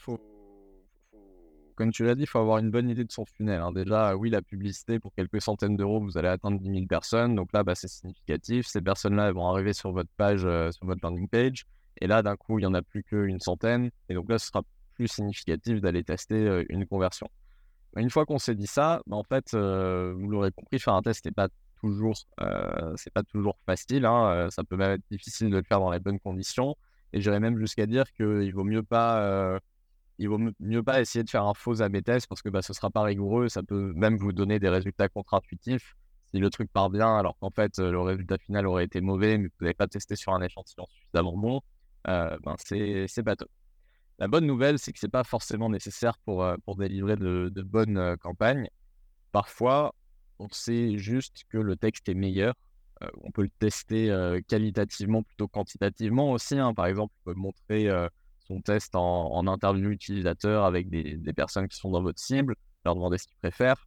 comme 1.74 1.90
tu 1.90 2.04
l'as 2.04 2.14
dit, 2.14 2.22
il 2.22 2.26
faut 2.26 2.38
avoir 2.38 2.58
une 2.58 2.70
bonne 2.70 2.88
idée 2.88 3.04
de 3.04 3.10
son 3.10 3.24
funnel. 3.24 3.60
Hein. 3.60 3.72
Déjà, 3.72 4.16
oui, 4.16 4.30
la 4.30 4.42
publicité, 4.42 4.98
pour 5.00 5.12
quelques 5.14 5.40
centaines 5.40 5.76
d'euros, 5.76 6.00
vous 6.00 6.16
allez 6.16 6.28
atteindre 6.28 6.58
10 6.60 6.70
000 6.70 6.86
personnes. 6.86 7.34
Donc 7.34 7.52
là, 7.52 7.64
bah, 7.64 7.74
c'est 7.74 7.88
significatif. 7.88 8.66
Ces 8.66 8.80
personnes-là 8.80 9.32
vont 9.32 9.48
arriver 9.48 9.72
sur 9.72 9.92
votre 9.92 10.10
page, 10.16 10.44
euh, 10.44 10.70
sur 10.70 10.86
votre 10.86 11.00
landing 11.02 11.28
page. 11.28 11.66
Et 12.00 12.06
là, 12.06 12.22
d'un 12.22 12.36
coup, 12.36 12.58
il 12.58 12.62
n'y 12.62 12.66
en 12.66 12.74
a 12.74 12.82
plus 12.82 13.02
qu'une 13.02 13.40
centaine. 13.40 13.90
Et 14.08 14.14
donc 14.14 14.28
là, 14.28 14.38
ce 14.38 14.48
sera 14.48 14.62
plus 14.94 15.08
significatif 15.08 15.80
d'aller 15.80 16.04
tester 16.04 16.64
une 16.68 16.86
conversion. 16.86 17.28
Une 17.96 18.10
fois 18.10 18.26
qu'on 18.26 18.38
s'est 18.38 18.54
dit 18.54 18.66
ça, 18.66 19.02
bah, 19.06 19.16
en 19.16 19.24
fait, 19.24 19.54
vous 19.54 20.28
l'aurez 20.28 20.52
compris, 20.52 20.78
faire 20.78 20.94
un 20.94 21.02
test 21.02 21.24
n'est 21.24 21.32
pas 21.32 21.48
toujours, 21.80 22.14
pas 22.36 23.22
toujours 23.28 23.58
facile. 23.66 24.06
Hein. 24.06 24.48
Ça 24.50 24.64
peut 24.64 24.76
même 24.76 24.92
être 24.92 25.04
difficile 25.10 25.50
de 25.50 25.56
le 25.56 25.62
faire 25.62 25.80
dans 25.80 25.90
les 25.90 26.00
bonnes 26.00 26.20
conditions. 26.20 26.76
Et 27.12 27.20
j'irais 27.20 27.40
même 27.40 27.58
jusqu'à 27.58 27.86
dire 27.86 28.10
qu'il 28.12 28.52
vaut 28.52 28.64
mieux 28.64 28.82
pas 28.82 29.60
il 30.18 30.28
vaut 30.28 30.38
mieux 30.60 30.82
pas 30.82 31.00
essayer 31.00 31.24
de 31.24 31.30
faire 31.30 31.44
un 31.44 31.54
faux 31.54 31.82
AB 31.82 32.02
test 32.02 32.28
parce 32.28 32.42
que 32.42 32.48
bah, 32.48 32.62
ce 32.62 32.72
sera 32.72 32.90
pas 32.90 33.02
rigoureux, 33.02 33.48
ça 33.48 33.62
peut 33.62 33.92
même 33.94 34.16
vous 34.16 34.32
donner 34.32 34.58
des 34.58 34.68
résultats 34.68 35.08
contre-intuitifs. 35.08 35.96
Si 36.32 36.40
le 36.40 36.50
truc 36.50 36.70
part 36.72 36.90
bien, 36.90 37.16
alors 37.16 37.36
qu'en 37.38 37.50
fait 37.50 37.78
le 37.78 38.00
résultat 38.00 38.38
final 38.38 38.66
aurait 38.66 38.84
été 38.84 39.00
mauvais, 39.00 39.38
mais 39.38 39.46
vous 39.46 39.64
n'avez 39.64 39.74
pas 39.74 39.86
testé 39.86 40.16
sur 40.16 40.32
un 40.32 40.42
échantillon 40.42 40.86
suffisamment 40.88 41.36
bon, 41.36 41.60
euh, 42.08 42.36
ben 42.42 42.56
c'est 42.58 43.22
pas 43.22 43.36
top. 43.36 43.48
La 44.18 44.28
bonne 44.28 44.46
nouvelle, 44.46 44.78
c'est 44.78 44.92
que 44.92 44.98
c'est 44.98 45.08
pas 45.08 45.24
forcément 45.24 45.68
nécessaire 45.68 46.18
pour, 46.18 46.44
euh, 46.44 46.56
pour 46.64 46.76
délivrer 46.76 47.16
de, 47.16 47.50
bonnes 47.62 47.98
euh, 47.98 48.16
campagnes. 48.16 48.68
Parfois, 49.32 49.94
on 50.38 50.48
sait 50.50 50.98
juste 50.98 51.44
que 51.48 51.58
le 51.58 51.76
texte 51.76 52.08
est 52.08 52.14
meilleur. 52.14 52.54
on 53.22 53.30
peut 53.32 53.42
le 53.42 53.50
tester 53.58 54.10
qualitativement 54.48 55.22
plutôt 55.22 55.48
quantitativement 55.48 56.32
aussi. 56.32 56.58
Hein. 56.58 56.74
Par 56.74 56.86
exemple, 56.86 57.12
on 57.20 57.32
peut 57.32 57.38
montrer 57.38 57.88
son 58.46 58.60
test 58.60 58.94
en, 58.94 59.46
interview 59.46 59.90
utilisateur 59.90 60.64
avec 60.64 60.88
des, 60.88 61.32
personnes 61.32 61.68
qui 61.68 61.76
sont 61.76 61.90
dans 61.90 62.02
votre 62.02 62.20
cible, 62.20 62.54
leur 62.84 62.94
demander 62.94 63.18
ce 63.18 63.26
qu'ils 63.26 63.38
préfèrent. 63.38 63.86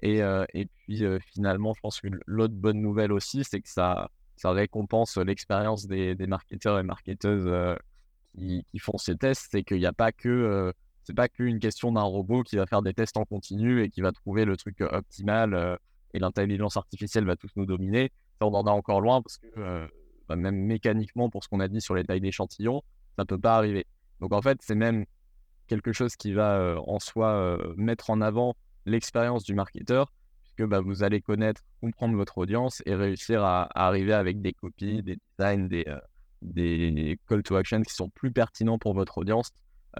Et, 0.00 0.18
et 0.18 0.66
puis 0.66 1.04
finalement, 1.32 1.72
je 1.74 1.80
pense 1.80 2.00
que 2.00 2.08
l'autre 2.26 2.54
bonne 2.54 2.80
nouvelle 2.80 3.12
aussi, 3.12 3.44
c'est 3.44 3.60
que 3.60 3.68
ça, 3.68 4.10
ça 4.40 4.52
récompense 4.52 5.16
l'expérience 5.16 5.86
des, 5.86 6.14
marketeurs 6.26 6.78
et 6.78 6.82
marketeuses 6.82 7.46
euh, 7.46 7.74
qui, 8.36 8.78
font 8.78 8.98
ces 8.98 9.16
tests. 9.16 9.48
C'est 9.50 9.62
qu'il 9.62 9.78
n'y 9.78 9.86
a 9.86 9.92
pas 9.92 10.12
que 10.12 10.72
c'est 11.04 11.14
pas 11.14 11.28
qu'une 11.28 11.58
question 11.58 11.92
d'un 11.92 12.02
robot 12.02 12.42
qui 12.42 12.56
va 12.56 12.66
faire 12.66 12.82
des 12.82 12.94
tests 12.94 13.16
en 13.16 13.24
continu 13.24 13.82
et 13.82 13.90
qui 13.90 14.00
va 14.00 14.12
trouver 14.12 14.44
le 14.44 14.56
truc 14.56 14.80
optimal 14.80 15.78
et 16.14 16.18
l'intelligence 16.18 16.76
artificielle 16.76 17.24
va 17.24 17.36
tous 17.36 17.50
nous 17.56 17.66
dominer. 17.66 18.12
Ça, 18.38 18.46
on 18.46 18.54
en 18.54 18.66
a 18.66 18.70
encore 18.70 19.00
loin 19.00 19.20
parce 19.22 19.38
que 19.38 19.88
bah, 20.30 20.36
même 20.36 20.54
mécaniquement, 20.54 21.28
pour 21.28 21.42
ce 21.42 21.48
qu'on 21.48 21.58
a 21.58 21.66
dit 21.66 21.80
sur 21.80 21.96
les 21.96 22.04
tailles 22.04 22.20
d'échantillons, 22.20 22.82
ça 23.18 23.24
peut 23.24 23.38
pas 23.38 23.56
arriver. 23.56 23.84
Donc 24.20 24.32
en 24.32 24.40
fait, 24.40 24.58
c'est 24.62 24.76
même 24.76 25.04
quelque 25.66 25.92
chose 25.92 26.14
qui 26.14 26.32
va 26.32 26.56
euh, 26.56 26.76
en 26.86 27.00
soi 27.00 27.28
euh, 27.28 27.74
mettre 27.76 28.10
en 28.10 28.20
avant 28.20 28.54
l'expérience 28.86 29.42
du 29.42 29.54
marketeur, 29.54 30.12
puisque 30.54 30.68
bah, 30.68 30.80
vous 30.80 31.02
allez 31.02 31.20
connaître, 31.20 31.62
comprendre 31.80 32.16
votre 32.16 32.38
audience 32.38 32.82
et 32.86 32.94
réussir 32.94 33.44
à, 33.44 33.68
arriver 33.74 34.12
avec 34.12 34.40
des 34.40 34.52
copies, 34.52 35.02
des 35.02 35.18
designs, 35.38 35.68
des, 35.68 35.84
euh, 35.88 37.14
call 37.28 37.42
to 37.42 37.56
action 37.56 37.82
qui 37.82 37.94
sont 37.94 38.08
plus 38.10 38.32
pertinents 38.32 38.78
pour 38.78 38.94
votre 38.94 39.18
audience, 39.18 39.50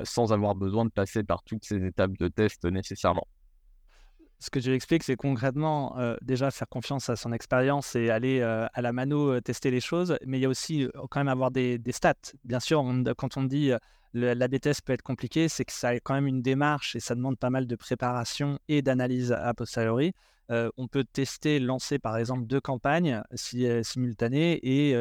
sans 0.04 0.32
avoir 0.32 0.54
besoin 0.54 0.84
de 0.84 0.90
passer 0.90 1.22
par 1.24 1.42
toutes 1.42 1.64
ces 1.64 1.84
étapes 1.84 2.16
de 2.18 2.28
test 2.28 2.64
nécessairement 2.64 3.26
ce 4.42 4.48
que 4.48 4.58
je 4.58 4.70
explique, 4.70 5.02
c'est 5.02 5.16
concrètement 5.16 5.94
déjà 6.22 6.50
faire 6.50 6.66
confiance 6.66 7.10
à 7.10 7.16
son 7.16 7.30
expérience 7.30 7.94
et 7.94 8.08
aller 8.08 8.40
à 8.40 8.80
la 8.80 8.92
mano 8.94 9.38
tester 9.42 9.70
les 9.70 9.80
choses. 9.80 10.16
Mais 10.24 10.38
il 10.38 10.40
y 10.40 10.46
a 10.46 10.48
aussi 10.48 10.88
quand 11.10 11.20
même 11.20 11.28
avoir 11.28 11.50
des, 11.50 11.78
stats. 11.90 12.14
Bien 12.44 12.58
sûr, 12.58 12.82
quand 13.18 13.36
on 13.36 13.44
dit 13.44 13.70
la 14.12 14.48
test 14.48 14.82
peut 14.82 14.92
être 14.92 15.02
compliqué, 15.02 15.48
c'est 15.48 15.64
que 15.64 15.72
ça 15.72 15.88
a 15.88 15.94
quand 16.00 16.14
même 16.14 16.26
une 16.26 16.42
démarche 16.42 16.96
et 16.96 17.00
ça 17.00 17.14
demande 17.14 17.38
pas 17.38 17.50
mal 17.50 17.66
de 17.66 17.76
préparation 17.76 18.58
et 18.68 18.82
d'analyse 18.82 19.32
a 19.32 19.52
posteriori. 19.54 20.12
On 20.50 20.88
peut 20.88 21.04
tester, 21.04 21.60
lancer 21.60 21.98
par 21.98 22.16
exemple 22.16 22.46
deux 22.46 22.60
campagnes 22.60 23.22
simultanées 23.34 24.60
et, 24.62 24.94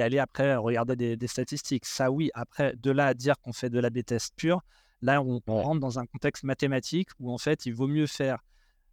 aller 0.00 0.18
après 0.18 0.56
regarder 0.56 1.16
des, 1.16 1.26
statistiques. 1.26 1.86
Ça, 1.86 2.10
oui, 2.10 2.30
après, 2.34 2.74
de 2.76 2.90
là 2.90 3.06
à 3.06 3.14
dire 3.14 3.38
qu'on 3.40 3.52
fait 3.52 3.70
de 3.70 3.78
la 3.78 3.90
test 3.90 4.34
pure, 4.36 4.62
là, 5.02 5.22
on 5.22 5.40
rentre 5.46 5.80
dans 5.80 5.98
un 5.98 6.06
contexte 6.06 6.44
mathématique 6.44 7.08
où 7.20 7.32
en 7.32 7.38
fait, 7.38 7.66
il 7.66 7.74
vaut 7.74 7.88
mieux 7.88 8.06
faire 8.06 8.38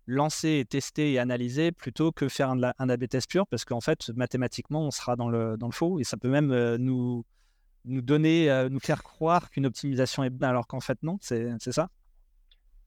lancer, 0.06 0.66
tester 0.70 1.14
et 1.14 1.20
analyser 1.20 1.72
plutôt 1.72 2.12
que 2.12 2.28
faire 2.28 2.50
un, 2.50 2.60
un 2.78 2.90
AB 2.90 3.08
test 3.08 3.30
pur 3.30 3.48
parce 3.48 3.66
qu'en 3.66 3.82
fait, 3.82 4.10
mathématiquement, 4.10 4.82
on 4.82 4.92
sera 4.92 5.16
dans 5.16 5.30
le, 5.30 5.58
dans 5.58 5.68
le 5.68 5.74
faux 5.74 6.00
et 6.00 6.04
ça 6.04 6.18
peut 6.18 6.30
même 6.30 6.76
nous, 6.78 7.26
nous 7.86 8.02
donner, 8.02 8.68
nous 8.70 8.80
faire 8.80 9.04
croire 9.04 9.50
qu'une 9.50 9.66
optimisation 9.66 10.24
est 10.24 10.30
bonne 10.30 10.50
alors 10.50 10.68
qu'en 10.68 10.82
fait, 10.82 11.02
non, 11.04 11.18
c'est 11.22 11.58
ça 11.72 11.90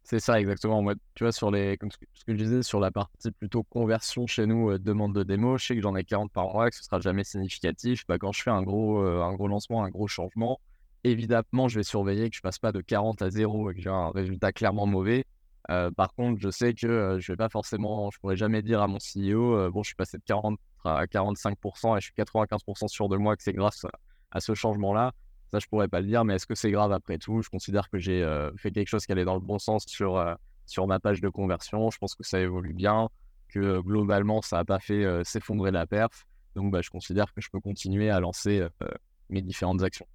C'est 0.09 0.21
ça, 0.21 0.41
exactement. 0.41 0.83
Moi, 0.83 0.95
tu 1.15 1.25
vois, 1.25 1.33
sur 1.33 1.51
les, 1.51 1.77
comme 1.77 1.91
ce 1.91 1.97
que, 1.99 2.07
je 2.29 2.33
disais, 2.35 2.63
sur 2.63 2.79
la 2.79 2.91
partie 2.91 3.33
plutôt 3.33 3.65
conversion 3.65 4.27
chez 4.27 4.47
nous, 4.47 4.71
euh, 4.71 4.79
demande 4.79 5.15
de 5.15 5.25
démo, 5.25 5.59
je 5.59 5.67
sais 5.67 5.75
que 5.75 5.83
j'en 5.83 5.97
ai 5.97 6.05
40 6.05 6.31
par 6.31 6.53
mois, 6.53 6.71
que 6.71 6.77
ce 6.77 6.85
sera 6.85 7.01
jamais 7.01 7.25
significatif. 7.25 8.05
Bah, 8.07 8.17
quand 8.19 8.33
je 8.33 8.43
fais 8.43 8.51
un 8.51 8.63
gros, 8.63 9.01
un 9.01 9.35
gros 9.35 9.49
lancement, 9.49 9.83
un 9.83 9.91
gros 9.91 10.07
changement, 10.07 10.61
évidemment, 11.05 11.69
je 11.69 11.81
vais 11.81 11.85
surveiller 11.85 12.31
que 12.31 12.37
je 12.37 12.41
passe 12.41 12.59
pas 12.59 12.73
de 12.73 12.81
40 12.81 13.21
à 13.23 13.31
0 13.31 13.71
et 13.71 13.75
que 13.75 13.81
j'ai 13.81 13.91
un 13.91 14.11
résultat 14.11 14.53
clairement 14.53 14.87
mauvais 14.87 15.25
euh, 15.71 15.91
par 15.91 16.15
contre, 16.15 16.41
je 16.41 16.51
sais 16.51 16.75
que 16.75 16.87
euh, 16.87 17.21
je 17.21 17.33
vais 17.33 17.37
pas 17.37 17.49
forcément, 17.49 18.11
je 18.11 18.19
pourrais 18.21 18.37
jamais 18.37 18.63
dire 18.63 18.81
à 18.81 18.87
mon 18.87 18.99
CEO, 18.99 19.57
euh, 19.57 19.71
bon, 19.71 19.83
je 19.83 19.89
suis 19.89 19.97
passé 19.97 20.17
de 20.19 20.23
40 20.25 20.59
à 20.85 21.07
45% 21.07 21.97
et 21.97 22.01
je 22.01 22.05
suis 22.05 22.15
95% 22.17 22.89
sûr 22.89 23.09
de 23.09 23.17
moi 23.17 23.37
que 23.37 23.43
c'est 23.43 23.53
grâce 23.53 23.85
à, 24.31 24.41
ce 24.41 24.55
changement-là. 24.55 25.13
Ça, 25.53 25.61
je 25.61 25.67
pourrais 25.67 25.89
pas 25.89 26.01
le 26.01 26.07
dire, 26.07 26.25
mais 26.25 26.35
est-ce 26.35 26.47
que 26.47 26.57
c'est 26.57 26.71
grave 26.71 26.93
après 26.93 27.19
tout? 27.19 27.41
Je 27.41 27.49
considère 27.49 27.89
que 27.89 27.99
j'ai 27.99 28.27
fait 28.57 28.73
quelque 28.73 28.89
chose 28.89 29.07
qui 29.07 29.13
allait 29.13 29.25
dans 29.25 29.35
le 29.35 29.41
bon 29.41 29.59
sens 29.59 29.85
sur, 29.87 30.37
sur 30.67 30.87
ma 30.89 30.99
page 30.99 31.21
de 31.21 31.29
conversion. 31.29 31.89
Je 31.91 31.99
pense 31.99 32.17
que 32.17 32.25
ça 32.25 32.41
évolue 32.41 32.75
bien, 32.75 33.09
que 33.49 33.79
globalement, 33.81 34.43
ça 34.43 34.57
n'a 34.57 34.65
pas 34.65 34.81
fait 34.81 35.05
s'effondrer 35.25 35.71
la 35.71 35.87
perf. 35.87 36.27
Donc, 36.57 36.73
bah, 36.73 36.81
je 36.83 36.91
considère 36.91 37.33
que 37.33 37.41
je 37.41 37.49
peux 37.49 37.61
continuer 37.61 38.11
à 38.11 38.19
lancer 38.19 38.67
mes 39.31 39.41
différentes 39.41 39.85
actions. 39.85 40.07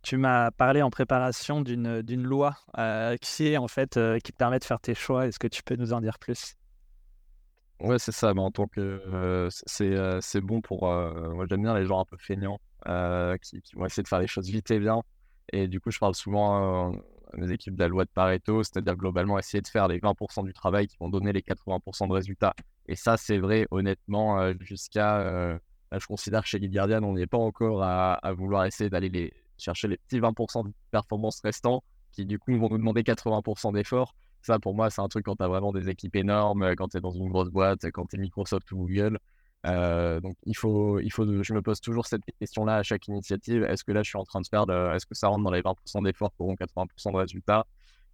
Tu 0.00 0.16
m'as 0.16 0.50
parlé 0.50 0.80
en 0.80 0.88
préparation 0.88 1.60
d'une 1.60 2.22
loi 2.22 2.56
qui 3.20 3.48
est 3.48 3.58
en 3.58 3.68
fait 3.68 4.00
qui 4.24 4.32
te 4.32 4.36
permet 4.38 4.58
de 4.58 4.64
faire 4.64 4.80
tes 4.80 4.94
choix. 4.94 5.26
Est-ce 5.26 5.38
que 5.38 5.46
tu 5.46 5.62
peux 5.62 5.76
nous 5.76 5.92
en 5.92 6.00
dire 6.00 6.18
plus? 6.18 6.54
Ouais, 7.80 7.98
c'est 7.98 8.12
ça. 8.12 8.32
Mais 8.32 8.40
en 8.40 8.50
tant 8.50 8.66
que 8.66 9.48
c'est 9.50 10.20
c'est 10.22 10.40
bon 10.40 10.62
pour. 10.62 10.86
moi, 10.86 11.44
j'aime 11.50 11.60
bien 11.60 11.74
les 11.74 11.84
gens 11.84 12.00
un 12.00 12.06
peu 12.06 12.16
feignants 12.16 12.58
qui, 13.42 13.62
qui, 13.62 13.76
vont 13.76 13.86
essayer 13.86 14.02
de 14.02 14.08
faire 14.08 14.20
les 14.20 14.26
choses 14.26 14.48
vite 14.48 14.70
et 14.70 14.78
bien. 14.78 15.02
Et 15.52 15.68
du 15.68 15.80
coup, 15.80 15.90
je 15.90 15.98
parle 15.98 16.14
souvent 16.14 16.92
à 17.32 17.36
mes 17.36 17.50
équipes 17.52 17.74
de 17.74 17.80
la 17.80 17.88
loi 17.88 18.04
de 18.04 18.10
Pareto, 18.10 18.62
c'est-à-dire 18.62 18.96
globalement 18.96 19.38
essayer 19.38 19.60
de 19.60 19.68
faire 19.68 19.88
les 19.88 19.98
20% 19.98 20.44
du 20.44 20.52
travail 20.52 20.86
qui 20.86 20.96
vont 20.98 21.08
donner 21.08 21.32
les 21.32 21.42
80% 21.42 22.08
de 22.08 22.12
résultats. 22.12 22.54
Et 22.86 22.96
ça, 22.96 23.16
c'est 23.16 23.38
vrai, 23.38 23.66
honnêtement, 23.70 24.52
jusqu'à. 24.60 25.58
je 25.92 26.06
considère 26.06 26.42
que 26.42 26.48
chez 26.48 26.60
Guide 26.60 26.72
Guardian, 26.72 27.02
on 27.02 27.14
n'est 27.14 27.26
pas 27.26 27.38
encore 27.38 27.82
à, 27.82 28.32
vouloir 28.32 28.64
essayer 28.64 28.90
d'aller 28.90 29.32
chercher 29.58 29.88
les 29.88 29.96
petits 29.96 30.20
20% 30.20 30.66
de 30.66 30.72
performance 30.90 31.40
restants 31.42 31.82
qui, 32.12 32.26
du 32.26 32.38
coup, 32.38 32.56
vont 32.58 32.68
nous 32.70 32.78
demander 32.78 33.02
80% 33.02 33.74
d'efforts. 33.74 34.14
Ça, 34.42 34.58
pour 34.58 34.74
moi, 34.74 34.90
c'est 34.90 35.02
un 35.02 35.08
truc 35.08 35.26
quand 35.26 35.36
tu 35.36 35.44
as 35.44 35.48
vraiment 35.48 35.72
des 35.72 35.88
équipes 35.88 36.16
énormes, 36.16 36.74
quand 36.76 36.88
tu 36.88 36.96
es 36.96 37.00
dans 37.00 37.10
une 37.10 37.28
grosse 37.28 37.50
boîte, 37.50 37.90
quand 37.92 38.06
tu 38.06 38.16
es 38.16 38.18
Microsoft 38.18 38.72
ou 38.72 38.78
Google. 38.78 39.18
Euh, 39.66 40.20
donc, 40.20 40.36
il 40.46 40.56
faut, 40.56 41.00
il 41.00 41.10
faut, 41.10 41.42
je 41.42 41.52
me 41.52 41.62
pose 41.62 41.80
toujours 41.80 42.06
cette 42.06 42.22
question-là 42.38 42.76
à 42.76 42.82
chaque 42.82 43.06
initiative. 43.08 43.64
Est-ce 43.64 43.84
que 43.84 43.92
là, 43.92 44.02
je 44.02 44.08
suis 44.08 44.18
en 44.18 44.24
train 44.24 44.40
de 44.40 44.46
faire, 44.46 44.62
est-ce 44.94 45.06
que 45.06 45.14
ça 45.14 45.28
rentre 45.28 45.44
dans 45.44 45.50
les 45.50 45.62
20% 45.62 46.02
d'efforts 46.04 46.32
pour 46.32 46.52
80% 46.54 47.12
de 47.12 47.16
résultats? 47.16 47.66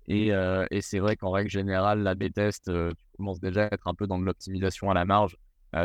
Et, 0.09 0.33
euh, 0.33 0.67
et 0.71 0.83
c'est 0.83 0.99
vrai 0.99 1.17
qu'en 1.17 1.31
règle 1.31 1.51
générale, 1.51 2.01
la 2.03 2.15
B-test, 2.15 2.69
euh, 2.69 2.91
tu 2.91 3.17
commences 3.17 3.41
déjà 3.41 3.65
à 3.65 3.75
être 3.75 3.89
un 3.89 3.95
peu 3.95 4.07
dans 4.07 4.19
de 4.19 4.25
l'optimisation 4.25 4.91
à 4.91 4.95
la 4.95 5.05
marge. 5.05 5.37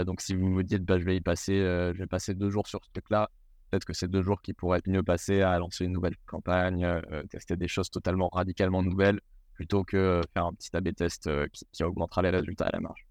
donc, 0.05 0.21
si 0.21 0.35
vous 0.35 0.53
vous 0.53 0.63
dites, 0.63 0.83
bah, 0.83 0.99
je 0.99 1.03
vais 1.03 1.17
y 1.17 1.21
passer, 1.21 1.55
je 1.55 1.97
vais 1.97 2.07
passer 2.07 2.33
deux 2.33 2.49
jours 2.49 2.67
sur 2.67 2.83
ce 2.85 2.89
truc-là, 2.91 3.29
peut-être 3.69 3.85
que 3.85 3.93
c'est 3.93 4.07
deux 4.07 4.21
jours 4.21 4.41
qui 4.41 4.53
pourraient 4.53 4.79
être 4.79 4.87
mieux 4.87 5.03
passés 5.03 5.41
à 5.41 5.57
lancer 5.59 5.85
une 5.85 5.91
nouvelle 5.91 6.15
campagne, 6.27 6.87
tester 7.29 7.57
des 7.57 7.67
choses 7.67 7.89
totalement 7.89 8.29
radicalement 8.31 8.83
nouvelles 8.83 9.19
plutôt 9.53 9.83
que 9.83 10.21
faire 10.33 10.45
un 10.45 10.53
petit 10.53 10.69
A-B 10.73 10.95
test 10.95 11.29
qui, 11.51 11.83
augmentera 11.83 12.21
les 12.21 12.29
résultats 12.29 12.67
à 12.67 12.71
la 12.71 12.79
marge. 12.79 13.05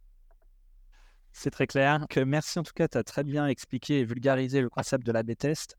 C'est 1.33 1.51
très 1.51 1.67
clair. 1.67 2.07
Que 2.09 2.21
merci 2.21 2.59
en 2.59 2.63
tout 2.63 2.73
cas, 2.75 2.89
tu 2.89 2.99
as 2.99 3.05
très 3.05 3.25
bien 3.25 3.47
expliqué 3.47 4.01
et 4.01 4.05
vulgarisé 4.05 4.61
le 4.61 4.69
concept 4.69 5.05
de 5.07 5.13
l'A-B 5.13 5.37
test. 5.37 5.77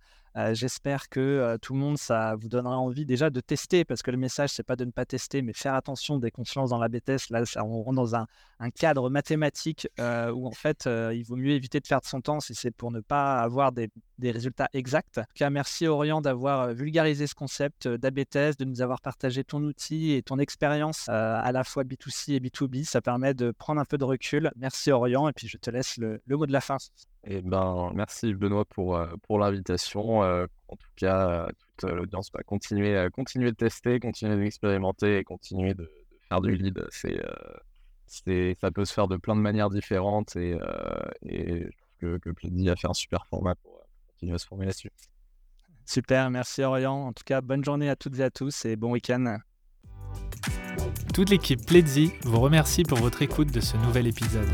J'espère 0.53 1.09
que 1.09 1.57
tout 1.61 1.73
le 1.73 1.79
monde, 1.79 1.97
ça 1.97 2.35
vous 2.35 2.47
donnera 2.47 2.77
envie 2.77 3.05
déjà 3.05 3.29
de 3.29 3.39
tester, 3.39 3.85
parce 3.85 4.01
que 4.01 4.11
le 4.11 4.17
message, 4.17 4.51
c'est 4.51 4.63
pas 4.63 4.75
de 4.75 4.85
ne 4.85 4.91
pas 4.91 5.05
tester, 5.05 5.41
mais 5.41 5.53
faire 5.53 5.73
attention 5.73 6.19
se 6.19 6.59
lance 6.59 6.69
dans 6.69 6.77
la 6.77 6.89
test. 6.89 7.29
Là, 7.29 7.45
ça, 7.45 7.63
on 7.63 7.83
rentre 7.83 7.95
dans 7.95 8.15
un, 8.15 8.27
cadre 8.75 9.09
mathématique 9.09 9.87
où 9.99 10.47
en 10.47 10.51
fait, 10.51 10.85
il 10.85 11.23
vaut 11.23 11.35
mieux 11.35 11.51
éviter 11.51 11.79
de 11.79 11.87
perdre 11.87 12.05
son 12.05 12.21
temps 12.21 12.39
si 12.39 12.55
c'est 12.55 12.71
pour 12.71 12.91
ne 12.91 12.99
pas 12.99 13.41
avoir 13.41 13.71
des, 13.71 13.89
résultats 14.21 14.69
exacts. 14.73 15.17
En 15.17 15.23
tout 15.23 15.27
cas, 15.35 15.49
merci 15.49 15.87
Orion 15.87 16.21
d'avoir 16.21 16.73
vulgarisé 16.73 17.25
ce 17.25 17.33
concept 17.33 17.87
d'AB 17.87 18.19
test, 18.29 18.59
de 18.59 18.65
nous 18.65 18.81
avoir 18.81 19.01
partagé 19.01 19.43
ton 19.43 19.63
outil 19.63 20.11
et 20.11 20.21
ton 20.21 20.37
expérience 20.37 21.09
à 21.09 21.51
la 21.51 21.63
fois 21.63 21.83
B2C 21.83 22.33
et 22.33 22.39
B2B. 22.39 22.85
Ça 22.85 23.01
permet 23.01 23.33
de 23.33 23.51
prendre 23.51 23.81
un 23.81 23.85
peu 23.85 23.97
de 23.97 24.05
recul. 24.05 24.51
Merci 24.55 24.91
Orion, 24.91 25.27
et 25.27 25.33
puis 25.33 25.47
je 25.47 25.57
te 25.57 25.69
laisse 25.69 25.97
le 25.97 26.21
mot 26.29 26.45
de 26.45 26.53
la 26.53 26.61
fin. 26.61 26.77
Eh 27.23 27.41
ben, 27.41 27.91
merci 27.93 28.33
Benoît 28.33 28.65
pour, 28.65 28.95
euh, 28.95 29.07
pour 29.27 29.37
l'invitation. 29.37 30.23
Euh, 30.23 30.47
en 30.67 30.75
tout 30.75 30.89
cas, 30.95 31.47
toute 31.57 31.89
euh, 31.89 31.95
l'audience 31.95 32.31
va 32.33 32.41
continuer, 32.41 33.07
continuer 33.13 33.51
de 33.51 33.55
tester, 33.55 33.99
continuer 33.99 34.37
d'expérimenter 34.37 35.17
et 35.17 35.23
continuer 35.23 35.73
de, 35.73 35.89
faire 36.27 36.41
du 36.41 36.55
lead. 36.55 36.83
C'est, 36.89 37.21
c'est, 38.07 38.55
ça 38.59 38.71
peut 38.71 38.85
se 38.85 38.93
faire 38.93 39.07
de 39.07 39.17
plein 39.17 39.35
de 39.35 39.41
manières 39.41 39.69
différentes 39.69 40.35
et, 40.35 40.57
et 41.25 41.65
je 41.65 41.77
trouve 41.77 42.19
que, 42.19 42.31
que 42.31 42.69
a 42.69 42.75
fait 42.75 42.87
un 42.87 42.93
super 42.93 43.25
format 43.27 43.55
pour 43.55 43.83
continuer 44.07 44.35
à 44.35 44.37
se 44.39 44.47
former 44.47 44.65
là-dessus. 44.65 44.91
Super, 45.85 46.29
merci 46.29 46.63
Orient. 46.63 47.07
En 47.07 47.13
tout 47.13 47.23
cas, 47.25 47.41
bonne 47.41 47.63
journée 47.63 47.89
à 47.89 47.95
toutes 47.95 48.17
et 48.19 48.23
à 48.23 48.31
tous 48.31 48.65
et 48.65 48.75
bon 48.75 48.91
week-end. 48.91 49.37
Toute 51.13 51.29
l'équipe 51.29 51.65
Pledzi 51.65 52.13
vous 52.23 52.39
remercie 52.39 52.83
pour 52.83 52.97
votre 52.97 53.21
écoute 53.21 53.51
de 53.51 53.59
ce 53.59 53.77
nouvel 53.77 54.07
épisode. 54.07 54.47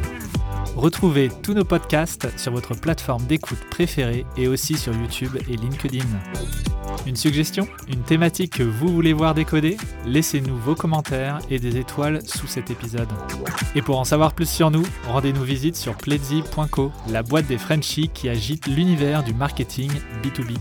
Retrouvez 0.78 1.32
tous 1.42 1.56
nos 1.56 1.66
podcasts 1.66 2.28
sur 2.38 2.52
votre 2.52 2.76
plateforme 2.76 3.26
d'écoute 3.26 3.58
préférée 3.72 4.28
et 4.38 4.48
aussi 4.48 4.78
sur 4.78 4.94
YouTube 4.94 5.36
et 5.50 5.58
LinkedIn. 5.58 6.06
Une 7.08 7.16
suggestion? 7.16 7.68
Une 7.88 8.04
thématique 8.04 8.58
que 8.58 8.64
vous 8.64 8.90
voulez 8.90 9.12
voir 9.12 9.34
décoder? 9.34 9.78
Laissez-nous 10.06 10.56
vos 10.56 10.76
commentaires 10.76 11.40
et 11.50 11.58
des 11.58 11.78
étoiles 11.78 12.22
sous 12.24 12.46
cet 12.46 12.70
épisode. 12.70 13.10
Et 13.74 13.82
pour 13.82 13.98
en 13.98 14.04
savoir 14.04 14.34
plus 14.34 14.48
sur 14.48 14.70
nous, 14.70 14.84
rendez-nous 15.08 15.44
visite 15.44 15.76
sur 15.76 15.96
pledzi.co, 15.96 16.92
la 17.10 17.24
boîte 17.24 17.48
des 17.48 17.58
Frenchies 17.58 18.12
qui 18.14 18.30
agite 18.30 18.68
l'univers 18.68 19.24
du 19.24 19.34
marketing 19.34 19.92
B2B. 20.22 20.58